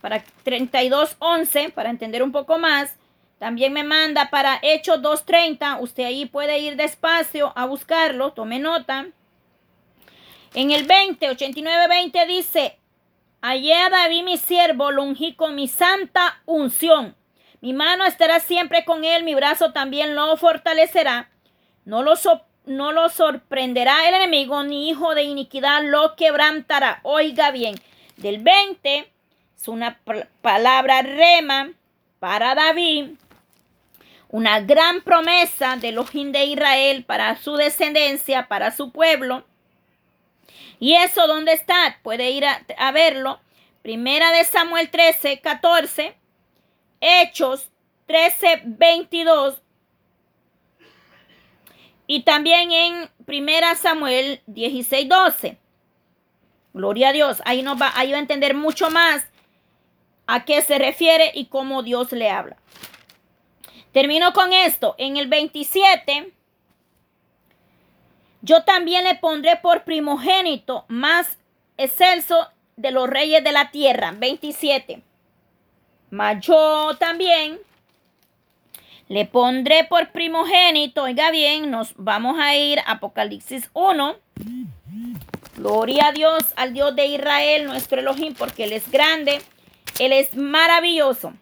[0.00, 2.96] para 32.11 para entender un poco más.
[3.38, 5.80] También me manda para Hechos 2.30.
[5.80, 8.32] Usted ahí puede ir despacio a buscarlo.
[8.32, 9.06] Tome nota.
[10.54, 12.78] En el 20, 89.20 dice,
[13.42, 15.04] Hallé a David mi siervo, lo
[15.36, 17.14] con mi santa unción.
[17.60, 21.30] Mi mano estará siempre con él, mi brazo también lo fortalecerá.
[21.84, 22.14] No lo,
[22.64, 27.00] no lo sorprenderá el enemigo, ni hijo de iniquidad lo quebrantará.
[27.02, 27.76] Oiga bien,
[28.16, 29.12] del 20
[29.56, 30.00] es una
[30.40, 31.70] palabra rema
[32.18, 33.10] para David,
[34.28, 39.44] una gran promesa de los de Israel para su descendencia, para su pueblo.
[40.78, 41.98] ¿Y eso dónde está?
[42.02, 43.40] Puede ir a, verlo.
[43.82, 46.16] Primera de Samuel 13, 14.
[47.00, 47.68] Hechos
[48.06, 49.62] 13, 22.
[52.08, 55.58] Y también en Primera Samuel 16, 12.
[56.74, 57.42] Gloria a Dios.
[57.44, 59.24] Ahí nos va, ahí va a entender mucho más
[60.26, 62.56] a qué se refiere y cómo Dios le habla.
[63.96, 64.94] Termino con esto.
[64.98, 66.30] En el 27
[68.42, 71.38] yo también le pondré por primogénito más
[71.78, 74.12] excelso de los reyes de la tierra.
[74.14, 75.02] 27.
[76.10, 77.58] Mas yo también
[79.08, 81.04] le pondré por primogénito.
[81.04, 84.14] Oiga bien, nos vamos a ir a Apocalipsis 1.
[85.56, 89.40] Gloria a Dios, al Dios de Israel, nuestro Elohim, porque Él es grande,
[89.98, 91.32] Él es maravilloso.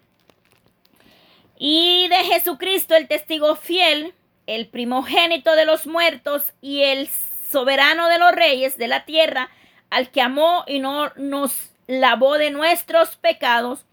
[1.67, 4.13] Y de Jesucristo, el testigo fiel,
[4.47, 7.09] el primogénito de los muertos y el
[7.51, 9.49] soberano de los reyes de la tierra,
[9.89, 13.87] al que amó y no nos lavó de nuestros pecados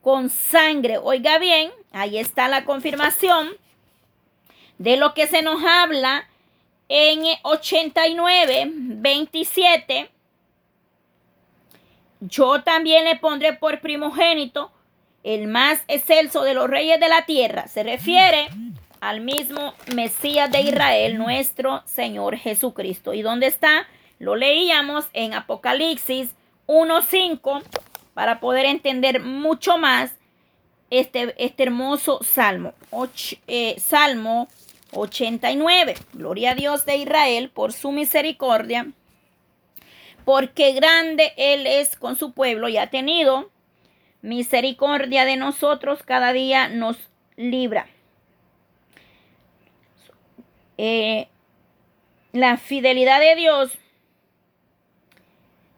[0.00, 0.96] con sangre.
[0.96, 3.50] Oiga bien, ahí está la confirmación
[4.78, 6.26] de lo que se nos habla
[6.88, 10.08] en 89, 27.
[12.20, 14.72] Yo también le pondré por primogénito
[15.26, 17.66] el más excelso de los reyes de la tierra.
[17.66, 18.46] Se refiere
[19.00, 23.12] al mismo Mesías de Israel, nuestro Señor Jesucristo.
[23.12, 23.88] ¿Y dónde está?
[24.20, 26.30] Lo leíamos en Apocalipsis
[26.68, 27.64] 1.5
[28.14, 30.12] para poder entender mucho más
[30.90, 32.74] este, este hermoso salmo.
[33.48, 34.46] Eh, salmo
[34.92, 35.96] 89.
[36.12, 38.92] Gloria a Dios de Israel por su misericordia,
[40.24, 43.50] porque grande Él es con su pueblo y ha tenido
[44.26, 46.96] misericordia de nosotros, cada día nos
[47.36, 47.86] libra.
[50.76, 51.28] Eh,
[52.32, 53.70] la fidelidad de Dios.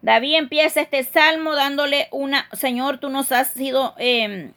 [0.01, 4.53] David empieza este salmo dándole una, Señor, tú nos has sido, em,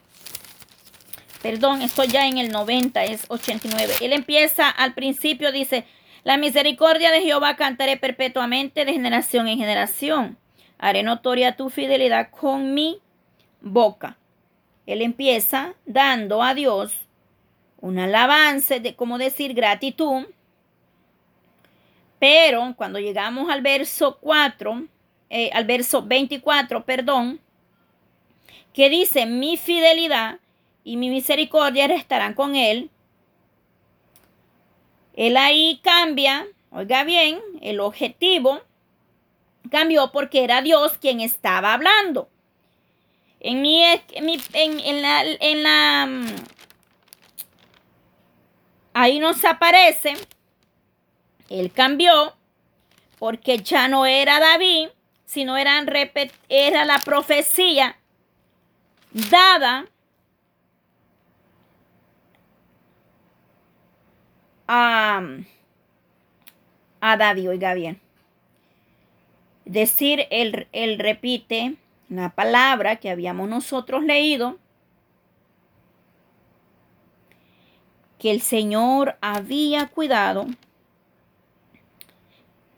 [1.42, 3.94] perdón, estoy ya en el 90, es 89.
[4.00, 5.84] Él empieza al principio, dice,
[6.24, 10.38] la misericordia de Jehová cantaré perpetuamente de generación en generación.
[10.78, 13.01] Haré notoria tu fidelidad con mi
[13.62, 14.16] boca.
[14.86, 16.92] Él empieza dando a Dios
[17.80, 20.26] un alabanza, de como decir gratitud.
[22.18, 24.86] Pero cuando llegamos al verso 4,
[25.30, 27.40] eh, al verso 24, perdón,
[28.72, 30.38] que dice, mi fidelidad
[30.84, 32.90] y mi misericordia estarán con él.
[35.14, 38.60] Él ahí cambia, oiga bien, el objetivo
[39.70, 42.28] cambió porque era Dios quien estaba hablando.
[43.44, 46.26] En mi, en, la, en la, mm,
[48.94, 50.14] ahí nos aparece,
[51.48, 52.34] él cambió
[53.18, 54.90] porque ya no era David,
[55.24, 55.88] sino eran,
[56.48, 57.96] era la profecía
[59.10, 59.86] dada
[64.68, 65.20] a,
[67.00, 68.00] a David, oiga bien.
[69.64, 71.76] Decir, él, él repite
[72.16, 74.58] la palabra que habíamos nosotros leído,
[78.18, 80.46] que el Señor había cuidado.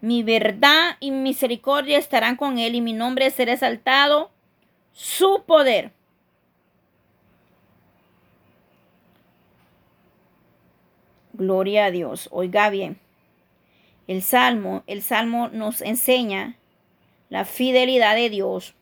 [0.00, 4.30] Mi verdad y misericordia estarán con él y mi nombre será exaltado.
[4.92, 5.92] Su poder.
[11.32, 12.28] Gloria a Dios.
[12.30, 13.00] Oiga bien.
[14.06, 16.56] El salmo, el salmo nos enseña
[17.30, 18.74] la fidelidad de Dios.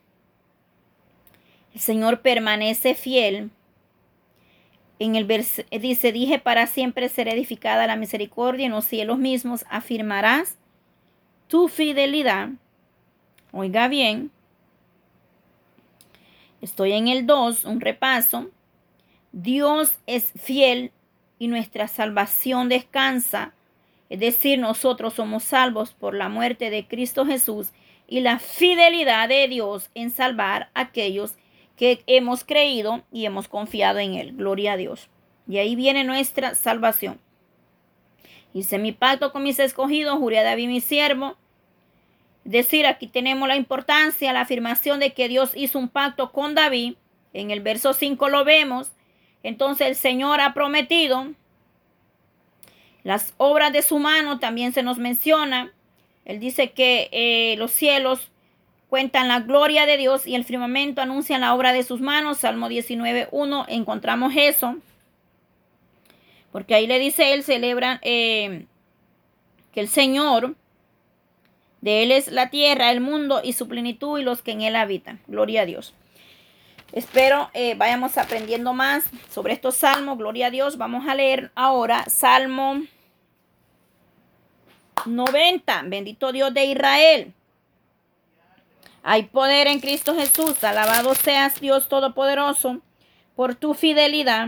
[1.73, 3.51] El Señor permanece fiel
[4.99, 9.65] en el verso dice, dije, para siempre será edificada la misericordia en los cielos mismos,
[9.69, 10.57] afirmarás
[11.47, 12.49] tu fidelidad.
[13.51, 14.31] Oiga bien,
[16.61, 18.49] estoy en el 2, un repaso.
[19.31, 20.91] Dios es fiel
[21.37, 23.53] y nuestra salvación descansa.
[24.09, 27.73] Es decir, nosotros somos salvos por la muerte de Cristo Jesús
[28.07, 31.35] y la fidelidad de Dios en salvar a aquellos
[31.75, 34.33] que hemos creído y hemos confiado en Él.
[34.35, 35.09] Gloria a Dios.
[35.47, 37.19] Y ahí viene nuestra salvación.
[38.53, 41.35] Hice mi pacto con mis escogidos, juré a David mi siervo.
[42.43, 46.95] Decir, aquí tenemos la importancia, la afirmación de que Dios hizo un pacto con David.
[47.33, 48.91] En el verso 5 lo vemos.
[49.41, 51.33] Entonces el Señor ha prometido.
[53.03, 55.73] Las obras de su mano también se nos menciona.
[56.25, 58.31] Él dice que eh, los cielos
[58.93, 62.37] cuentan la gloria de Dios y el firmamento anuncia la obra de sus manos.
[62.37, 64.75] Salmo 19.1 encontramos eso.
[66.51, 68.67] Porque ahí le dice él, celebra eh,
[69.71, 70.53] que el Señor,
[71.81, 74.75] de él es la tierra, el mundo y su plenitud y los que en él
[74.75, 75.19] habitan.
[75.25, 75.95] Gloria a Dios.
[76.91, 80.19] Espero eh, vayamos aprendiendo más sobre estos salmos.
[80.19, 80.77] Gloria a Dios.
[80.77, 82.83] Vamos a leer ahora Salmo
[85.07, 85.81] 90.
[85.87, 87.33] Bendito Dios de Israel.
[89.03, 90.63] Hay poder en Cristo Jesús.
[90.63, 92.81] Alabado seas Dios Todopoderoso
[93.35, 94.47] por tu fidelidad,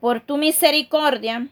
[0.00, 1.46] por tu misericordia,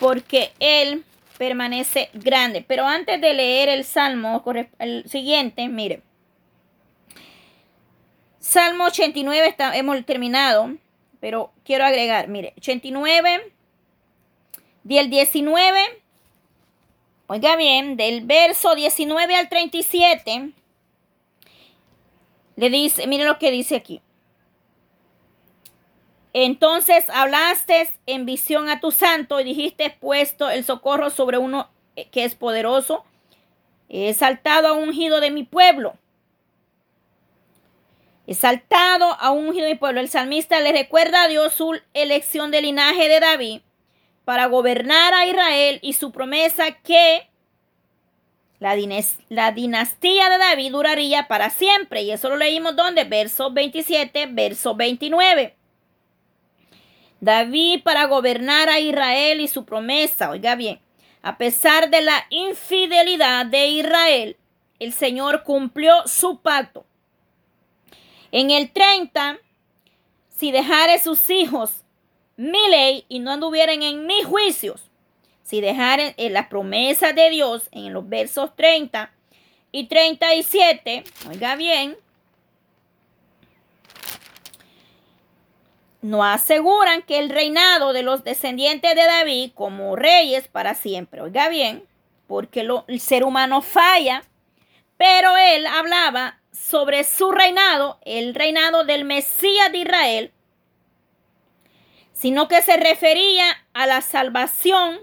[0.00, 1.04] porque Él
[1.38, 2.64] permanece grande.
[2.66, 4.42] Pero antes de leer el Salmo,
[4.80, 6.02] el siguiente, mire.
[8.40, 10.74] Salmo 89 está, hemos terminado,
[11.20, 13.52] pero quiero agregar, mire, 89,
[14.82, 16.01] del 19
[17.28, 20.52] Oiga bien, del verso 19 al 37,
[22.56, 24.02] le dice, mire lo que dice aquí.
[26.34, 31.70] Entonces hablaste en visión a tu santo y dijiste puesto el socorro sobre uno
[32.10, 33.04] que es poderoso.
[33.88, 35.94] He saltado a un ungido de mi pueblo.
[38.26, 40.00] He saltado a un ungido de mi pueblo.
[40.00, 43.60] El salmista le recuerda a Dios su elección del linaje de David
[44.24, 47.28] para gobernar a Israel y su promesa que
[48.62, 52.02] la, dinastía de David duraría para siempre.
[52.02, 53.04] Y eso lo leímos donde?
[53.04, 55.56] Verso 27, verso 29.
[57.20, 60.30] David para gobernar a Israel y su promesa.
[60.30, 60.80] Oiga bien,
[61.22, 64.36] a pesar de la infidelidad de Israel,
[64.78, 66.84] el Señor cumplió su pacto.
[68.30, 69.38] En el 30,
[70.28, 71.81] si dejare sus hijos
[72.50, 74.90] mi ley y no anduvieren en mis juicios,
[75.42, 79.12] si dejaren en las promesas de Dios en los versos 30
[79.70, 81.96] y 37, oiga bien,
[86.00, 91.20] no aseguran que el reinado de los descendientes de David como reyes para siempre.
[91.20, 91.84] Oiga bien,
[92.26, 94.24] porque el ser humano falla,
[94.96, 100.32] pero él hablaba sobre su reinado, el reinado del Mesías de Israel,
[102.22, 105.00] sino que se refería a la salvación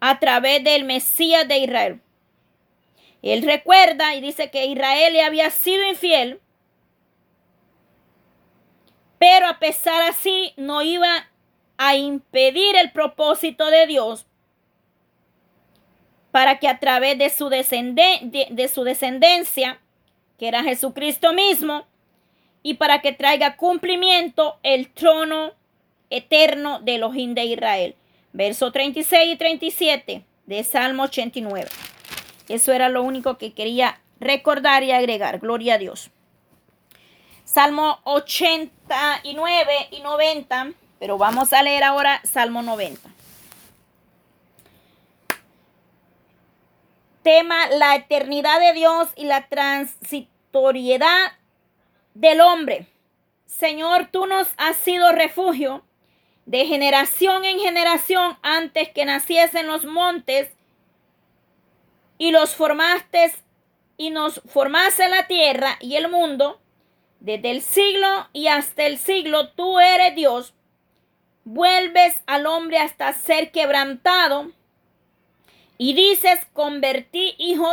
[0.00, 2.00] a través del Mesías de Israel.
[3.20, 6.40] Él recuerda y dice que Israel le había sido infiel,
[9.18, 11.28] pero a pesar así no iba
[11.76, 14.24] a impedir el propósito de Dios
[16.30, 19.78] para que a través de su, de su descendencia,
[20.38, 21.84] que era Jesucristo mismo,
[22.62, 25.52] y para que traiga cumplimiento el trono
[26.12, 27.96] eterno de los de Israel.
[28.32, 31.68] Verso 36 y 37 de Salmo 89.
[32.48, 35.38] Eso era lo único que quería recordar y agregar.
[35.40, 36.10] Gloria a Dios.
[37.44, 43.10] Salmo 89 y 90, pero vamos a leer ahora Salmo 90.
[47.22, 51.32] Tema la eternidad de Dios y la transitoriedad
[52.14, 52.86] del hombre.
[53.46, 55.84] Señor, tú nos has sido refugio
[56.46, 60.50] de generación en generación antes que naciesen los montes
[62.18, 63.32] y los formaste
[63.96, 66.60] y nos formase la tierra y el mundo.
[67.20, 70.54] Desde el siglo y hasta el siglo tú eres Dios.
[71.44, 74.50] Vuelves al hombre hasta ser quebrantado
[75.78, 77.68] y dices, convertí hijo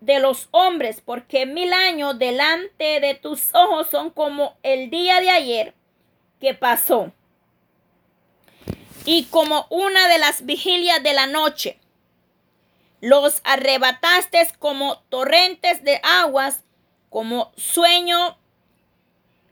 [0.00, 5.30] de los hombres, porque mil años delante de tus ojos son como el día de
[5.30, 5.74] ayer
[6.40, 7.12] que pasó.
[9.04, 11.78] Y como una de las vigilias de la noche,
[13.00, 16.62] los arrebataste como torrentes de aguas,
[17.10, 18.38] como sueño,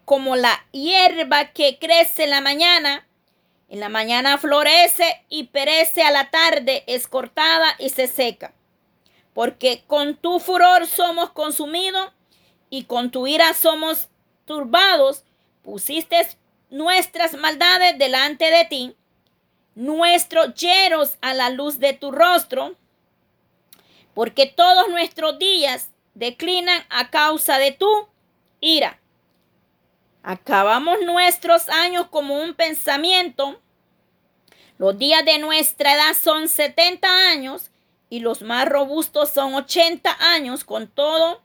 [0.05, 3.07] como la hierba que crece en la mañana.
[3.69, 8.53] En la mañana florece y perece a la tarde, es cortada y se seca
[9.35, 12.11] porque con tu furor somos consumidos
[12.69, 14.09] y con tu ira somos
[14.45, 15.25] turbados.
[15.63, 16.17] Pusiste
[16.71, 18.97] nuestras maldades delante de ti,
[19.75, 22.77] nuestros yeros a la luz de tu rostro,
[24.15, 28.09] porque todos nuestros días declinan a causa de tu
[28.61, 29.01] ira.
[30.23, 33.61] Acabamos nuestros años como un pensamiento.
[34.77, 37.71] Los días de nuestra edad son 70 años
[38.11, 41.43] y los más robustos son 80 años con todo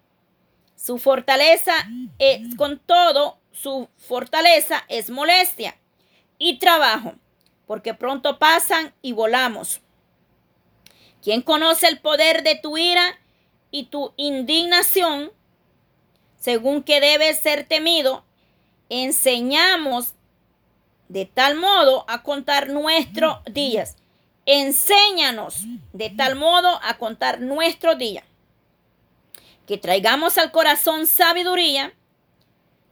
[0.76, 1.73] su fortaleza
[2.19, 5.76] es con todo su fortaleza es molestia
[6.38, 7.15] y trabajo,
[7.68, 9.82] porque pronto pasan y volamos.
[11.22, 13.20] ¿Quién conoce el poder de tu ira
[13.72, 15.32] y tu indignación?
[16.38, 18.24] Según que debe ser temido,
[18.89, 20.13] enseñamos
[21.09, 23.97] de tal modo a contar nuestros días
[24.45, 28.24] Enséñanos de tal modo a contar nuestro día,
[29.66, 31.93] que traigamos al corazón sabiduría.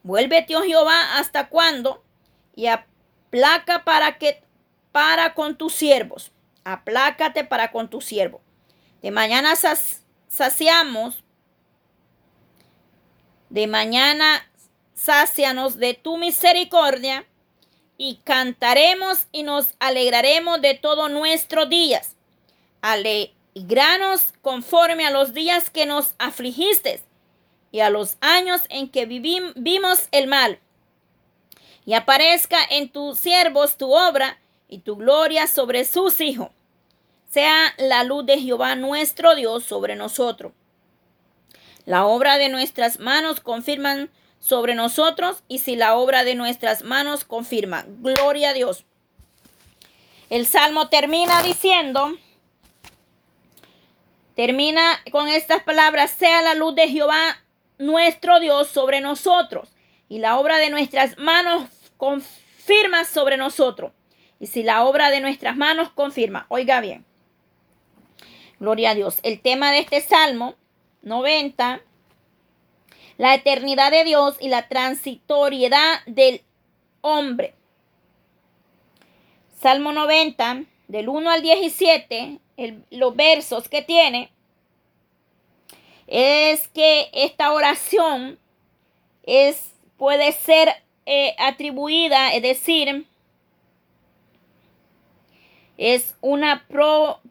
[0.01, 2.03] Vuélvete, oh Jehová, hasta cuándo,
[2.55, 4.42] y aplaca para que
[4.93, 6.31] para con tus siervos.
[6.63, 8.39] Aplácate para con tu siervo.
[9.01, 9.55] De mañana
[10.29, 11.21] saciamos,
[13.49, 14.49] de mañana
[14.95, 17.25] sácianos de tu misericordia
[17.97, 22.15] y cantaremos y nos alegraremos de todos nuestros días.
[22.81, 27.01] Alegranos conforme a los días que nos afligiste
[27.71, 30.59] y a los años en que vivimos el mal.
[31.85, 34.37] Y aparezca en tus siervos tu obra
[34.67, 36.49] y tu gloria sobre sus hijos.
[37.29, 40.53] Sea la luz de Jehová nuestro Dios sobre nosotros.
[41.85, 44.09] La obra de nuestras manos confirman
[44.39, 47.85] sobre nosotros y si la obra de nuestras manos confirma.
[47.87, 48.85] Gloria a Dios.
[50.29, 52.17] El salmo termina diciendo,
[54.35, 57.37] termina con estas palabras, sea la luz de Jehová
[57.77, 59.69] nuestro Dios sobre nosotros
[60.09, 63.91] y la obra de nuestras manos confirma sobre nosotros.
[64.39, 67.05] Y si la obra de nuestras manos confirma, oiga bien.
[68.59, 69.19] Gloria a Dios.
[69.23, 70.55] El tema de este salmo
[71.01, 71.81] 90
[73.17, 76.41] la eternidad de Dios y la transitoriedad del
[77.01, 77.53] hombre.
[79.61, 82.39] Salmo 90, del 1 al 17,
[82.91, 84.29] los versos que tiene,
[86.07, 88.39] es que esta oración
[89.23, 90.69] es, puede ser
[91.05, 93.05] eh, atribuida, es decir,
[95.77, 96.65] es una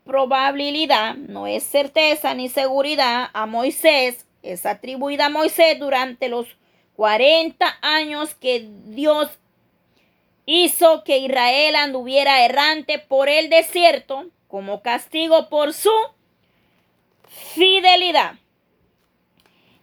[0.04, 6.46] probabilidad, no es certeza ni seguridad a Moisés es atribuida a Moisés durante los
[6.96, 9.30] 40 años que Dios
[10.46, 15.92] hizo que Israel anduviera errante por el desierto como castigo por su
[17.54, 18.34] fidelidad.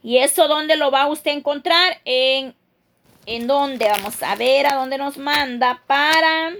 [0.04, 2.56] Y eso donde lo va usted a encontrar en
[3.26, 6.54] en donde vamos a ver a dónde nos manda para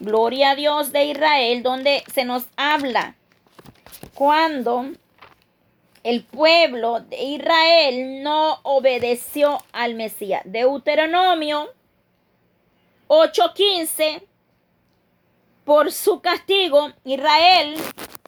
[0.00, 3.16] Gloria a Dios de Israel, donde se nos habla
[4.14, 4.86] cuando
[6.02, 10.42] el pueblo de Israel no obedeció al Mesías.
[10.44, 11.70] Deuteronomio
[13.08, 14.22] 8:15,
[15.64, 17.76] por su castigo, Israel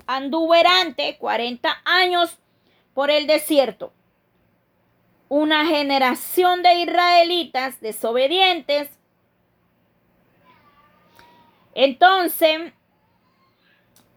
[0.06, 2.38] anduvo errante 40 años
[2.94, 3.92] por el desierto.
[5.28, 8.88] Una generación de israelitas desobedientes.
[11.78, 12.72] Entonces,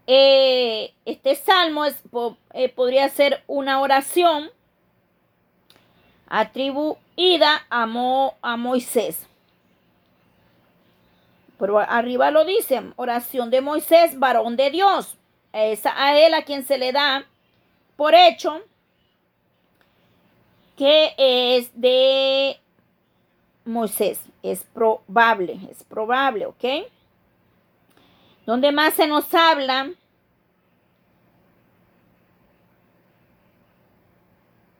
[0.07, 2.01] eh, este salmo es,
[2.53, 4.49] eh, podría ser una oración
[6.27, 7.83] atribuida a,
[8.41, 9.27] a Moisés.
[11.59, 15.17] Pero arriba lo dicen, oración de Moisés, varón de Dios.
[15.51, 17.25] Es a él a quien se le da
[17.97, 18.61] por hecho
[20.77, 22.57] que es de
[23.65, 24.21] Moisés.
[24.43, 26.63] Es probable, es probable, ¿ok?
[28.49, 29.91] Donde más se nos habla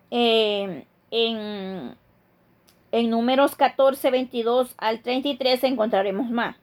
[0.10, 1.96] eh, en,
[2.92, 6.56] en números 14, 22 al 33 encontraremos más.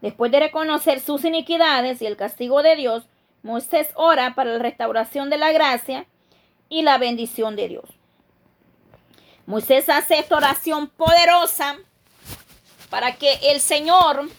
[0.00, 3.06] Después de reconocer sus iniquidades y el castigo de Dios,
[3.42, 6.06] Moisés ora para la restauración de la gracia
[6.70, 7.90] y la bendición de Dios.
[9.44, 11.76] Moisés hace esta oración poderosa
[12.88, 14.30] para que el Señor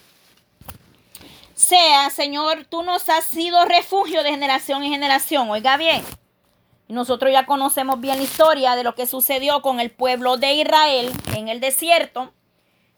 [1.57, 5.49] sea, Señor, tú nos has sido refugio de generación en generación.
[5.49, 6.03] Oiga bien,
[6.87, 11.11] nosotros ya conocemos bien la historia de lo que sucedió con el pueblo de Israel
[11.35, 12.31] en el desierto.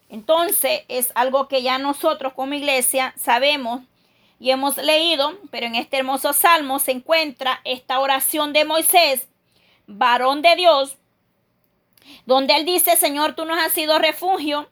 [0.10, 3.82] Entonces es algo que ya nosotros como iglesia sabemos
[4.40, 9.28] y hemos leído, pero en este hermoso salmo se encuentra esta oración de Moisés,
[9.88, 10.98] varón de Dios,
[12.26, 14.70] donde él dice, Señor, tú nos has sido refugio,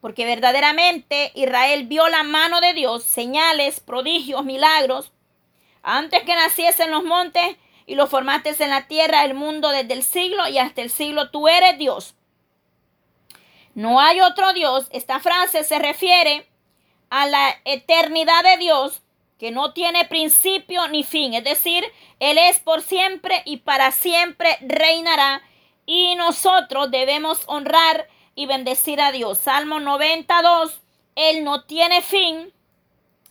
[0.00, 5.12] porque verdaderamente Israel vio la mano de Dios, señales, prodigios, milagros,
[5.82, 10.02] antes que naciesen los montes y los formaste en la tierra, el mundo desde el
[10.02, 12.14] siglo y hasta el siglo, tú eres Dios.
[13.74, 14.88] No hay otro Dios.
[14.90, 16.48] Esta frase se refiere
[17.10, 19.02] a la eternidad de Dios
[19.38, 21.34] que no tiene principio ni fin.
[21.34, 21.84] Es decir,
[22.18, 25.42] Él es por siempre y para siempre reinará.
[25.84, 29.38] Y nosotros debemos honrar y bendecir a Dios.
[29.38, 30.80] Salmo 92,
[31.16, 32.52] Él no tiene fin.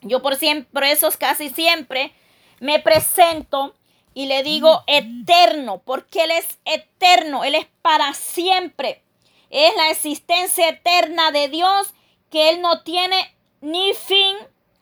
[0.01, 2.11] Yo por, siempre, eso casi siempre
[2.59, 3.73] me presento
[4.13, 9.01] y le digo eterno, porque Él es eterno, Él es para siempre.
[9.49, 11.93] Es la existencia eterna de Dios
[12.29, 14.35] que Él no tiene ni fin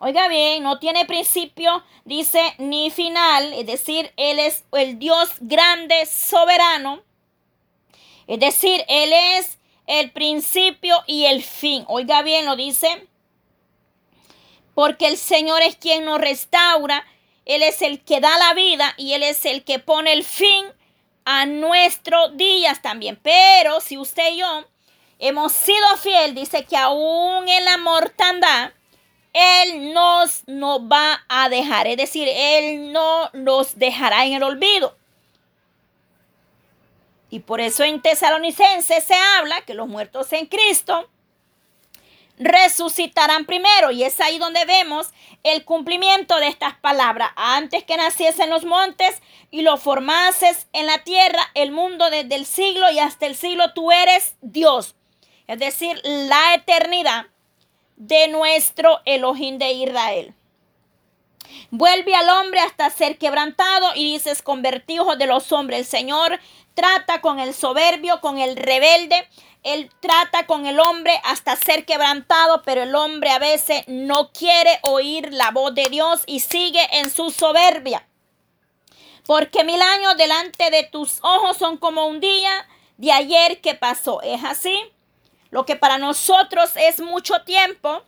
[0.06, 6.06] Oiga bien, no tiene principio, dice, ni final, es decir, Él es el Dios grande,
[6.06, 7.02] soberano.
[8.28, 11.86] Es decir, Él es el principio y el fin.
[11.88, 13.08] Oiga bien, lo dice.
[14.74, 17.06] Porque el Señor es quien nos restaura,
[17.46, 20.66] Él es el que da la vida y Él es el que pone el fin
[21.26, 23.20] a nuestros días también.
[23.22, 24.66] Pero si usted y yo
[25.20, 28.72] hemos sido fiel, dice que aún en la mortandad,
[29.34, 34.96] él nos, nos va a dejar, es decir, Él no nos dejará en el olvido.
[37.34, 41.10] Y por eso en Tesalonicenses se habla que los muertos en Cristo
[42.38, 43.90] resucitarán primero.
[43.90, 45.10] Y es ahí donde vemos
[45.42, 47.32] el cumplimiento de estas palabras.
[47.36, 49.20] Antes que naciesen los montes
[49.50, 53.74] y lo formases en la tierra, el mundo desde el siglo y hasta el siglo,
[53.74, 54.96] tú eres Dios.
[55.48, 57.26] Es decir, la eternidad
[57.96, 60.36] de nuestro Elohim de Israel.
[61.72, 65.80] Vuelve al hombre hasta ser quebrantado y dices, convertidos de los hombres.
[65.80, 66.40] El Señor
[66.74, 69.28] trata con el soberbio, con el rebelde.
[69.64, 74.80] Él trata con el hombre hasta ser quebrantado, pero el hombre a veces no quiere
[74.84, 78.06] oír la voz de Dios y sigue en su soberbia.
[79.26, 82.68] Porque mil años delante de tus ojos son como un día
[82.98, 84.22] de ayer que pasó.
[84.22, 84.78] ¿Es así?
[85.50, 88.04] Lo que para nosotros es mucho tiempo,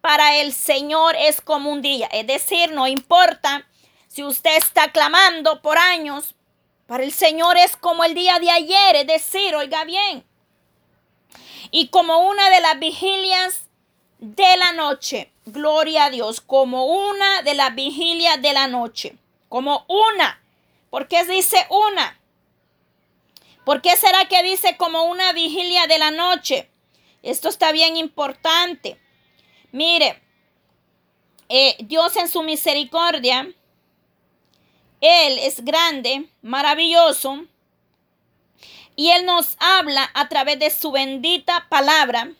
[0.00, 2.08] para el Señor es como un día.
[2.12, 3.66] Es decir, no importa
[4.06, 6.34] si usted está clamando por años,
[6.86, 8.96] para el Señor es como el día de ayer.
[8.96, 10.24] Es decir, oiga bien.
[11.70, 13.64] Y como una de las vigilias
[14.18, 15.30] de la noche.
[15.46, 16.40] Gloria a Dios.
[16.40, 19.16] Como una de las vigilias de la noche.
[19.48, 20.40] Como una.
[20.90, 22.20] ¿Por qué dice una?
[23.64, 26.68] ¿Por qué será que dice como una vigilia de la noche?
[27.22, 29.00] Esto está bien importante.
[29.72, 30.22] Mire,
[31.48, 33.48] eh, Dios en su misericordia,
[35.04, 37.44] Él es grande, maravilloso,
[38.96, 42.30] y Él nos habla a través de su bendita palabra.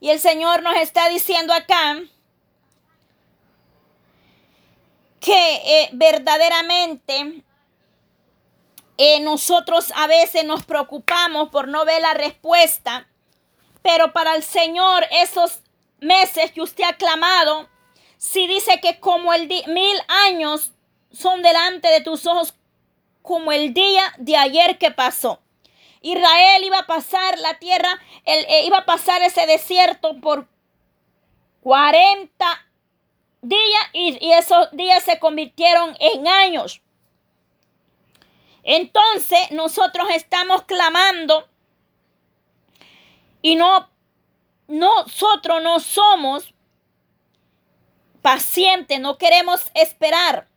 [0.00, 2.00] Y el Señor nos está diciendo acá
[5.20, 7.42] que eh, verdaderamente
[8.96, 13.08] eh, nosotros a veces nos preocupamos por no ver la respuesta
[13.82, 15.60] pero para el Señor, esos
[16.00, 17.68] meses que usted ha clamado,
[18.16, 20.72] si dice que como el mil años
[21.10, 22.54] son delante de tus ojos,
[23.22, 25.40] como el día de ayer que pasó.
[26.00, 30.46] Israel iba a pasar la tierra, eh, iba a pasar ese desierto por
[31.62, 32.66] 40
[33.42, 36.80] días y, y esos días se convirtieron en años.
[38.62, 41.48] Entonces nosotros estamos clamando
[43.42, 43.88] y no,
[44.66, 46.52] nosotros no somos
[48.20, 50.47] pacientes, no queremos esperar.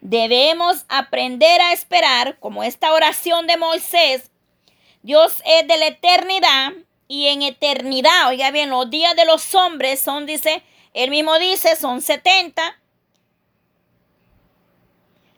[0.00, 4.30] Debemos aprender a esperar, como esta oración de Moisés,
[5.02, 6.72] Dios es de la eternidad
[7.06, 11.76] y en eternidad, oiga bien, los días de los hombres son, dice, él mismo dice,
[11.76, 12.78] son 70.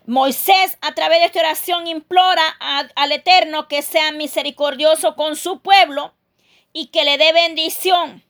[0.07, 2.43] Moisés a través de esta oración implora
[2.97, 6.15] al Eterno que sea misericordioso con su pueblo
[6.73, 8.25] y que le dé bendición.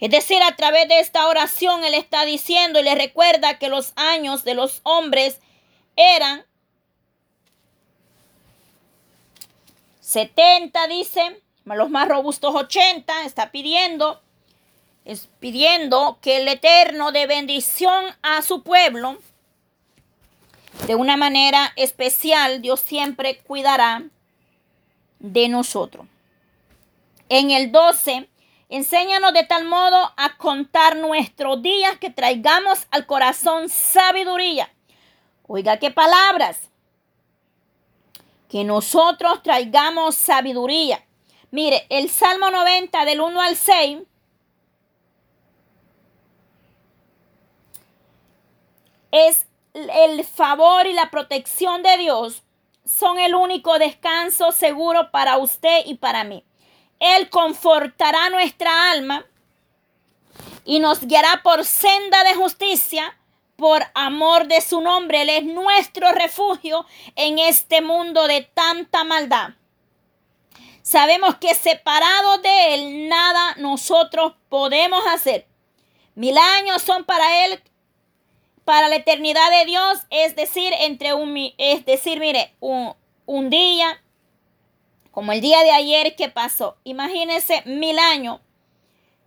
[0.00, 3.92] Es decir, a través de esta oración Él está diciendo y le recuerda que los
[3.96, 5.40] años de los hombres
[5.96, 6.44] eran
[10.00, 14.20] 70, dice, los más robustos 80, está pidiendo,
[15.04, 19.18] es pidiendo que el Eterno dé bendición a su pueblo.
[20.86, 24.04] De una manera especial, Dios siempre cuidará
[25.20, 26.06] de nosotros.
[27.28, 28.28] En el 12
[28.68, 34.72] Enséñanos de tal modo a contar nuestros días que traigamos al corazón sabiduría.
[35.46, 36.70] Oiga qué palabras.
[38.48, 41.04] Que nosotros traigamos sabiduría.
[41.50, 43.98] Mire, el Salmo 90 del 1 al 6.
[49.12, 52.42] Es el favor y la protección de Dios.
[52.84, 56.44] Son el único descanso seguro para usted y para mí.
[57.00, 59.24] Él confortará nuestra alma
[60.64, 63.16] y nos guiará por senda de justicia
[63.56, 65.22] por amor de su nombre.
[65.22, 66.86] Él es nuestro refugio
[67.16, 69.50] en este mundo de tanta maldad.
[70.82, 75.46] Sabemos que separados de Él nada nosotros podemos hacer.
[76.14, 77.62] Mil años son para Él,
[78.64, 82.94] para la eternidad de Dios, es decir, entre un, es decir, mire, un,
[83.26, 84.02] un día
[85.14, 86.76] como el día de ayer que pasó.
[86.82, 88.40] Imagínense mil años.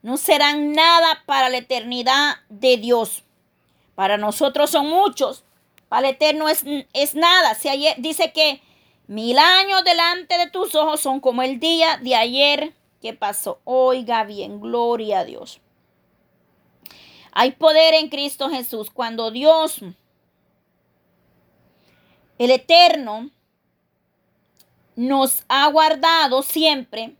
[0.02, 3.24] No serán nada para la eternidad de Dios.
[3.96, 5.46] Para nosotros son muchos.
[5.88, 7.56] Para el eterno es, es nada.
[7.56, 8.62] Si ayer, dice que
[9.08, 13.62] mil años delante de tus ojos son como el día de ayer que pasó.
[13.64, 15.62] Oiga bien, gloria a Dios.
[17.32, 18.92] Hay poder en Cristo Jesús.
[18.92, 19.80] Cuando Dios,
[22.38, 23.30] el eterno,
[24.98, 27.14] nos ha guardado siempre,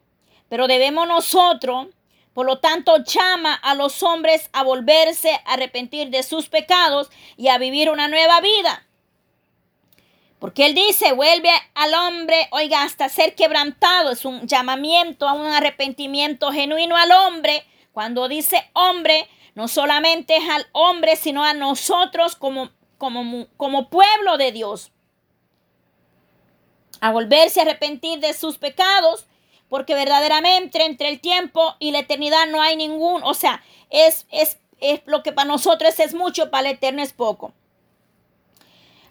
[0.50, 1.88] pero debemos nosotros,
[2.34, 7.48] por lo tanto, llama a los hombres a volverse, a arrepentir de sus pecados y
[7.48, 8.84] a vivir una nueva vida.
[10.40, 14.12] Porque Él dice, vuelve al hombre, oiga, hasta ser quebrantado.
[14.12, 17.64] Es un llamamiento a un arrepentimiento genuino al hombre.
[17.92, 24.38] Cuando dice hombre, no solamente es al hombre, sino a nosotros como, como, como pueblo
[24.38, 24.92] de Dios
[27.02, 29.26] a volverse a arrepentir de sus pecados,
[29.70, 34.58] porque verdaderamente entre el tiempo y la eternidad no hay ningún, o sea, es, es,
[34.80, 37.54] es lo que para nosotros es mucho, para el eterno es poco.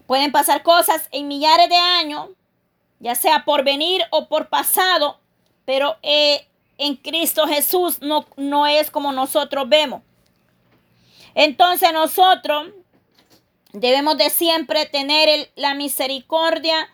[0.07, 2.31] Pueden pasar cosas en millares de años,
[3.01, 5.19] ya sea por venir o por pasado,
[5.65, 6.47] pero eh,
[6.79, 10.03] en Cristo Jesús no, no es como nosotros vemos.
[11.35, 12.69] Entonces nosotros
[13.73, 16.89] debemos de siempre tener la misericordia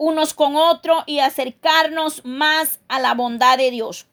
[0.00, 4.06] unos con otros y acercarnos más a la bondad de Dios.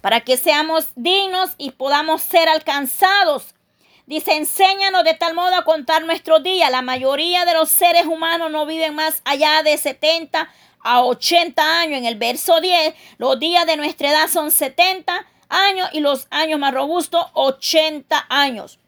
[0.00, 3.54] Para que seamos dignos y podamos ser alcanzados.
[4.06, 6.72] Dice, enséñanos de tal modo a contar nuestros días.
[6.72, 11.98] La mayoría de los seres humanos no viven más allá de 70 a 80 años.
[11.98, 16.58] En el verso 10, los días de nuestra edad son 70 años y los años
[16.58, 18.80] más robustos 80 años.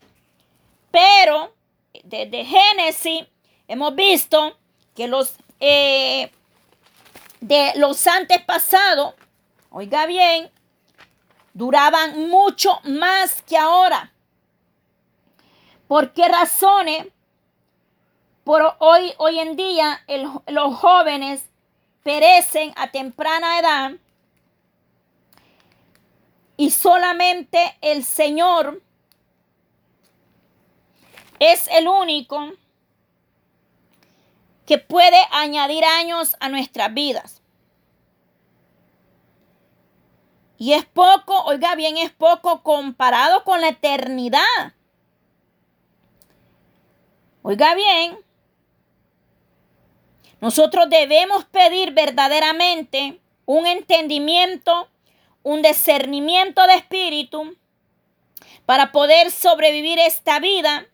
[0.91, 1.55] Pero
[2.03, 3.25] desde Génesis
[3.69, 4.59] hemos visto
[4.97, 5.35] que los
[5.67, 6.31] eh,
[7.41, 9.15] de los antepasados,
[9.71, 10.51] oiga bien,
[11.55, 14.13] duraban mucho más que ahora.
[15.89, 17.07] ¿Por qué razones?
[18.45, 20.05] Por hoy, hoy en día
[20.49, 21.47] los jóvenes
[22.03, 23.93] perecen a temprana edad
[26.59, 28.83] y solamente el Señor
[31.39, 32.53] es el único
[34.67, 37.43] que puede añadir años a nuestras vidas.
[40.57, 44.73] Y es poco, oiga bien, es poco comparado con la eternidad.
[47.43, 48.19] Oiga bien,
[50.41, 54.89] nosotros debemos pedir verdaderamente un entendimiento,
[55.43, 57.57] un discernimiento de espíritu
[58.65, 60.87] para poder sobrevivir esta vida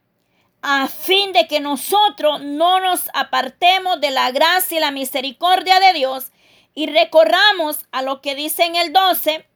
[0.62, 5.92] a fin de que nosotros no nos apartemos de la gracia y la misericordia de
[5.94, 6.32] Dios
[6.74, 9.46] y recorramos a lo que dice en el 12,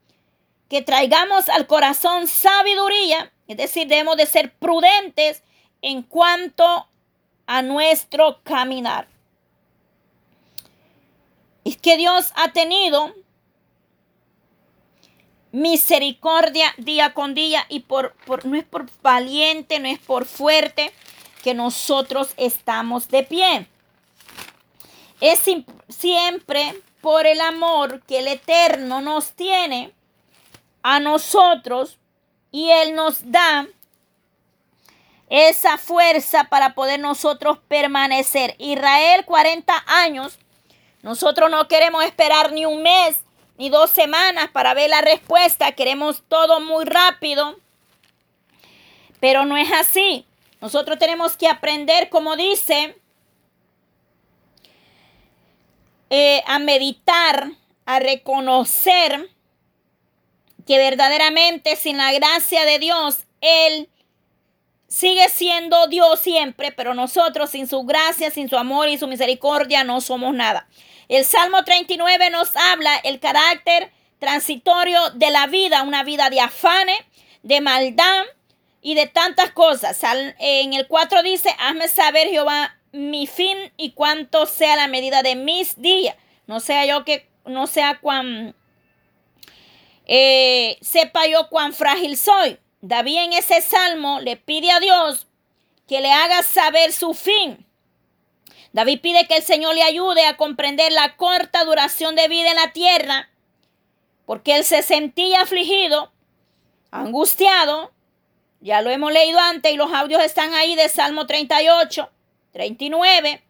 [0.69, 5.43] que traigamos al corazón sabiduría, es decir, debemos de ser prudentes
[5.81, 6.87] en cuanto
[7.45, 9.07] a nuestro caminar.
[11.63, 13.13] Es que Dios ha tenido
[15.55, 20.91] misericordia día con día y por, por, no es por valiente, no es por fuerte
[21.43, 23.67] que nosotros estamos de pie.
[25.21, 25.43] Es
[25.87, 29.93] siempre por el amor que el Eterno nos tiene
[30.83, 31.99] a nosotros
[32.51, 33.65] y Él nos da
[35.29, 38.55] esa fuerza para poder nosotros permanecer.
[38.59, 40.37] Israel 40 años.
[41.01, 43.24] Nosotros no queremos esperar ni un mes
[43.57, 45.71] ni dos semanas para ver la respuesta.
[45.73, 47.57] Queremos todo muy rápido.
[49.19, 50.25] Pero no es así.
[50.61, 52.95] Nosotros tenemos que aprender, como dice,
[56.09, 57.51] eh, a meditar,
[57.85, 59.29] a reconocer
[60.65, 63.89] que verdaderamente sin la gracia de Dios, Él
[64.87, 69.83] sigue siendo Dios siempre, pero nosotros sin su gracia, sin su amor y su misericordia
[69.83, 70.67] no somos nada.
[71.07, 76.97] El Salmo 39 nos habla el carácter transitorio de la vida, una vida de afanes,
[77.43, 78.23] de maldad
[78.81, 79.99] y de tantas cosas.
[80.39, 85.35] En el 4 dice, hazme saber Jehová mi fin y cuánto sea la medida de
[85.35, 86.15] mis días.
[86.47, 88.55] No sea yo que, no sea cuán,
[90.05, 92.57] eh, sepa yo cuán frágil soy.
[92.81, 95.27] David en ese salmo le pide a Dios
[95.87, 97.65] que le haga saber su fin.
[98.75, 102.57] David pide que el Señor le ayude a comprender la corta duración de vida en
[102.57, 103.29] la tierra,
[104.25, 106.11] porque él se sentía afligido,
[106.91, 107.93] angustiado.
[108.59, 112.09] Ya lo hemos leído antes y los audios están ahí de Salmo 38,
[112.51, 113.45] 39.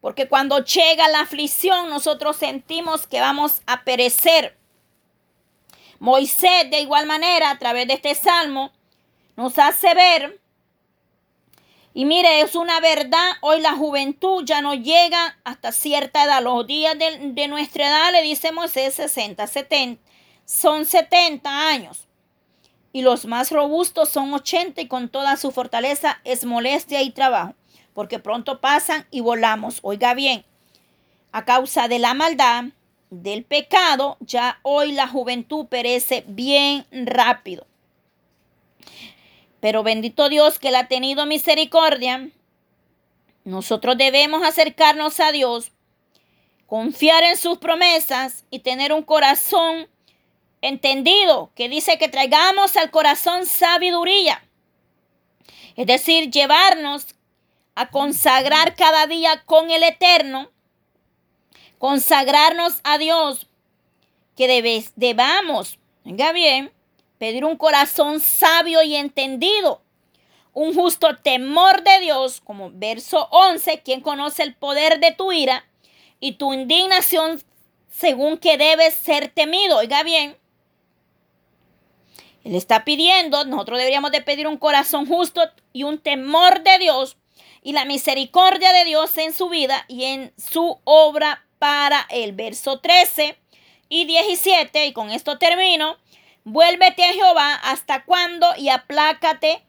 [0.00, 4.56] Porque cuando llega la aflicción nosotros sentimos que vamos a perecer.
[5.98, 8.72] Moisés, de igual manera, a través de este salmo,
[9.36, 10.40] nos hace ver,
[11.92, 16.42] y mire, es una verdad, hoy la juventud ya no llega hasta cierta edad.
[16.42, 20.00] Los días de, nuestra edad, le dice Moisés, 60, 70,
[20.44, 22.06] son 70 años.
[22.92, 27.54] Y los más robustos son 80 y con toda su fortaleza es molestia y trabajo,
[27.92, 29.80] porque pronto pasan y volamos.
[29.82, 30.44] Oiga bien,
[31.32, 32.64] a causa de la maldad,
[33.10, 37.66] del pecado, ya hoy la juventud perece bien rápido.
[39.60, 42.28] Pero bendito Dios que le ha tenido misericordia.
[43.44, 45.72] Nosotros debemos acercarnos a Dios,
[46.66, 49.88] confiar en sus promesas y tener un corazón
[50.62, 54.42] entendido que dice que traigamos al corazón sabiduría.
[55.76, 57.06] Es decir, llevarnos
[57.74, 60.50] a consagrar cada día con el Eterno
[61.80, 63.46] consagrarnos a Dios,
[64.36, 66.70] que debes, debamos, venga bien,
[67.20, 69.82] pedir un corazón sabio y entendido,
[70.54, 75.66] un justo temor de Dios, como verso 11, quien conoce el poder de tu ira
[76.18, 77.42] y tu indignación
[77.90, 79.76] según que debes ser temido.
[79.76, 80.34] Oiga bien,
[82.42, 85.42] Él está pidiendo, nosotros deberíamos de pedir un corazón justo
[85.74, 87.18] y un temor de Dios
[87.62, 92.80] y la misericordia de Dios en su vida y en su obra para el verso
[92.80, 93.36] 13
[93.90, 95.98] y 17, y con esto termino,
[96.44, 99.62] vuélvete a Jehová hasta cuándo y aplácate,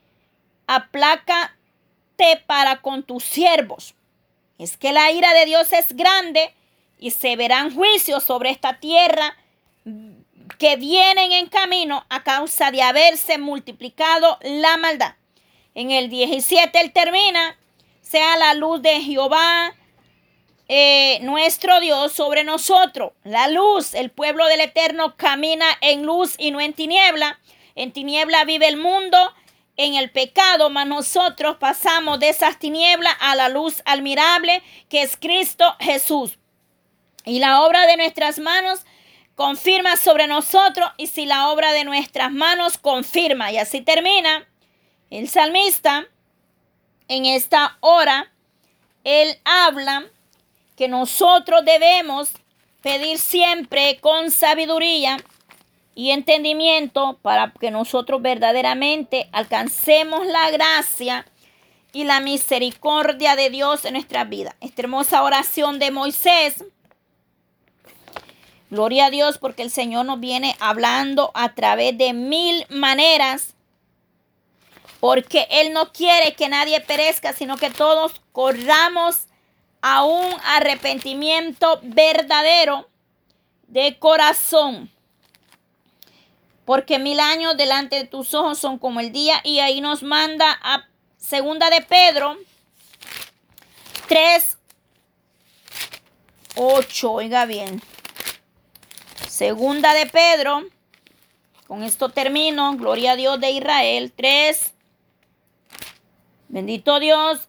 [0.67, 3.95] aplácate para con tus siervos.
[4.57, 6.53] Es que la ira de Dios es grande
[6.99, 9.36] y se verán juicios sobre esta tierra
[10.57, 15.15] que vienen en camino a causa de haberse multiplicado la maldad.
[15.74, 17.57] En el 17 él termina,
[18.01, 19.74] sea la luz de Jehová
[20.74, 23.11] eh, nuestro Dios sobre nosotros.
[23.26, 27.41] La luz, el pueblo del Eterno camina en luz y no en tiniebla.
[27.76, 29.17] En tiniebla vive el mundo
[29.76, 35.17] en el pecado, mas nosotros pasamos de esas tinieblas a la luz admirable que es
[35.17, 36.39] Cristo Jesús.
[37.26, 38.86] Y la obra de nuestras manos
[39.36, 43.51] confirma sobre nosotros y si la obra de nuestras manos confirma.
[43.51, 44.47] Y así termina
[45.09, 46.07] el salmista
[47.09, 48.32] en esta hora.
[49.03, 50.09] Él habla
[50.82, 52.32] que nosotros debemos
[52.82, 55.18] pedir siempre con sabiduría
[55.94, 61.28] y entendimiento para que nosotros verdaderamente alcancemos la gracia
[61.94, 64.56] y la misericordia de Dios en nuestra vida.
[64.60, 66.66] Esta hermosa oración de Moisés.
[68.72, 73.54] Gloria a Dios porque el Señor nos viene hablando a través de mil maneras.
[75.00, 79.28] Porque Él no quiere que nadie perezca, sino que todos corramos
[79.82, 82.88] a un arrepentimiento verdadero
[83.68, 84.90] de corazón.
[86.66, 90.58] Porque mil años delante de tus ojos son como el día y ahí nos manda
[90.62, 92.38] a segunda de Pedro
[94.08, 94.58] 3,
[96.56, 97.82] 8, oiga bien.
[99.28, 100.64] Segunda de Pedro,
[101.66, 104.74] con esto termino, gloria a Dios de Israel, 3.
[106.50, 107.48] Bendito Dios.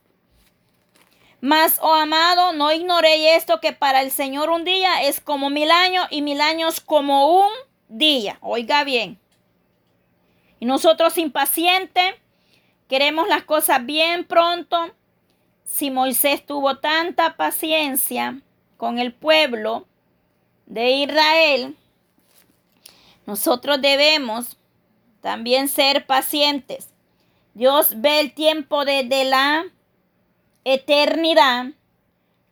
[1.45, 5.73] Mas, oh amado, no ignoréis esto que para el Señor un día es como mil
[5.73, 7.51] años y mil años como un
[7.89, 8.39] día.
[8.43, 9.19] Oiga bien.
[10.61, 12.15] Y nosotros impacientes
[12.89, 14.93] queremos las cosas bien pronto.
[15.65, 18.41] Si Moisés tuvo tanta paciencia
[18.77, 19.89] con el pueblo
[20.67, 21.77] de Israel,
[23.27, 24.59] nosotros debemos
[25.21, 26.91] también ser pacientes.
[27.55, 29.65] Dios ve el tiempo desde la
[30.65, 31.67] eternidad.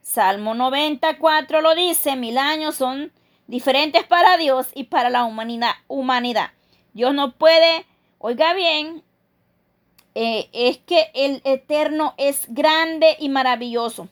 [0.03, 3.13] Salmo 94 lo dice, mil años son
[3.47, 5.75] diferentes para Dios y para la humanidad.
[5.89, 6.51] humanidad.
[6.93, 7.87] Dios no puede,
[8.19, 9.05] oiga bien,
[10.15, 14.09] eh, es que el eterno es grande y maravilloso.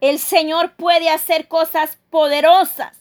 [0.00, 2.99] El Señor puede hacer cosas poderosas.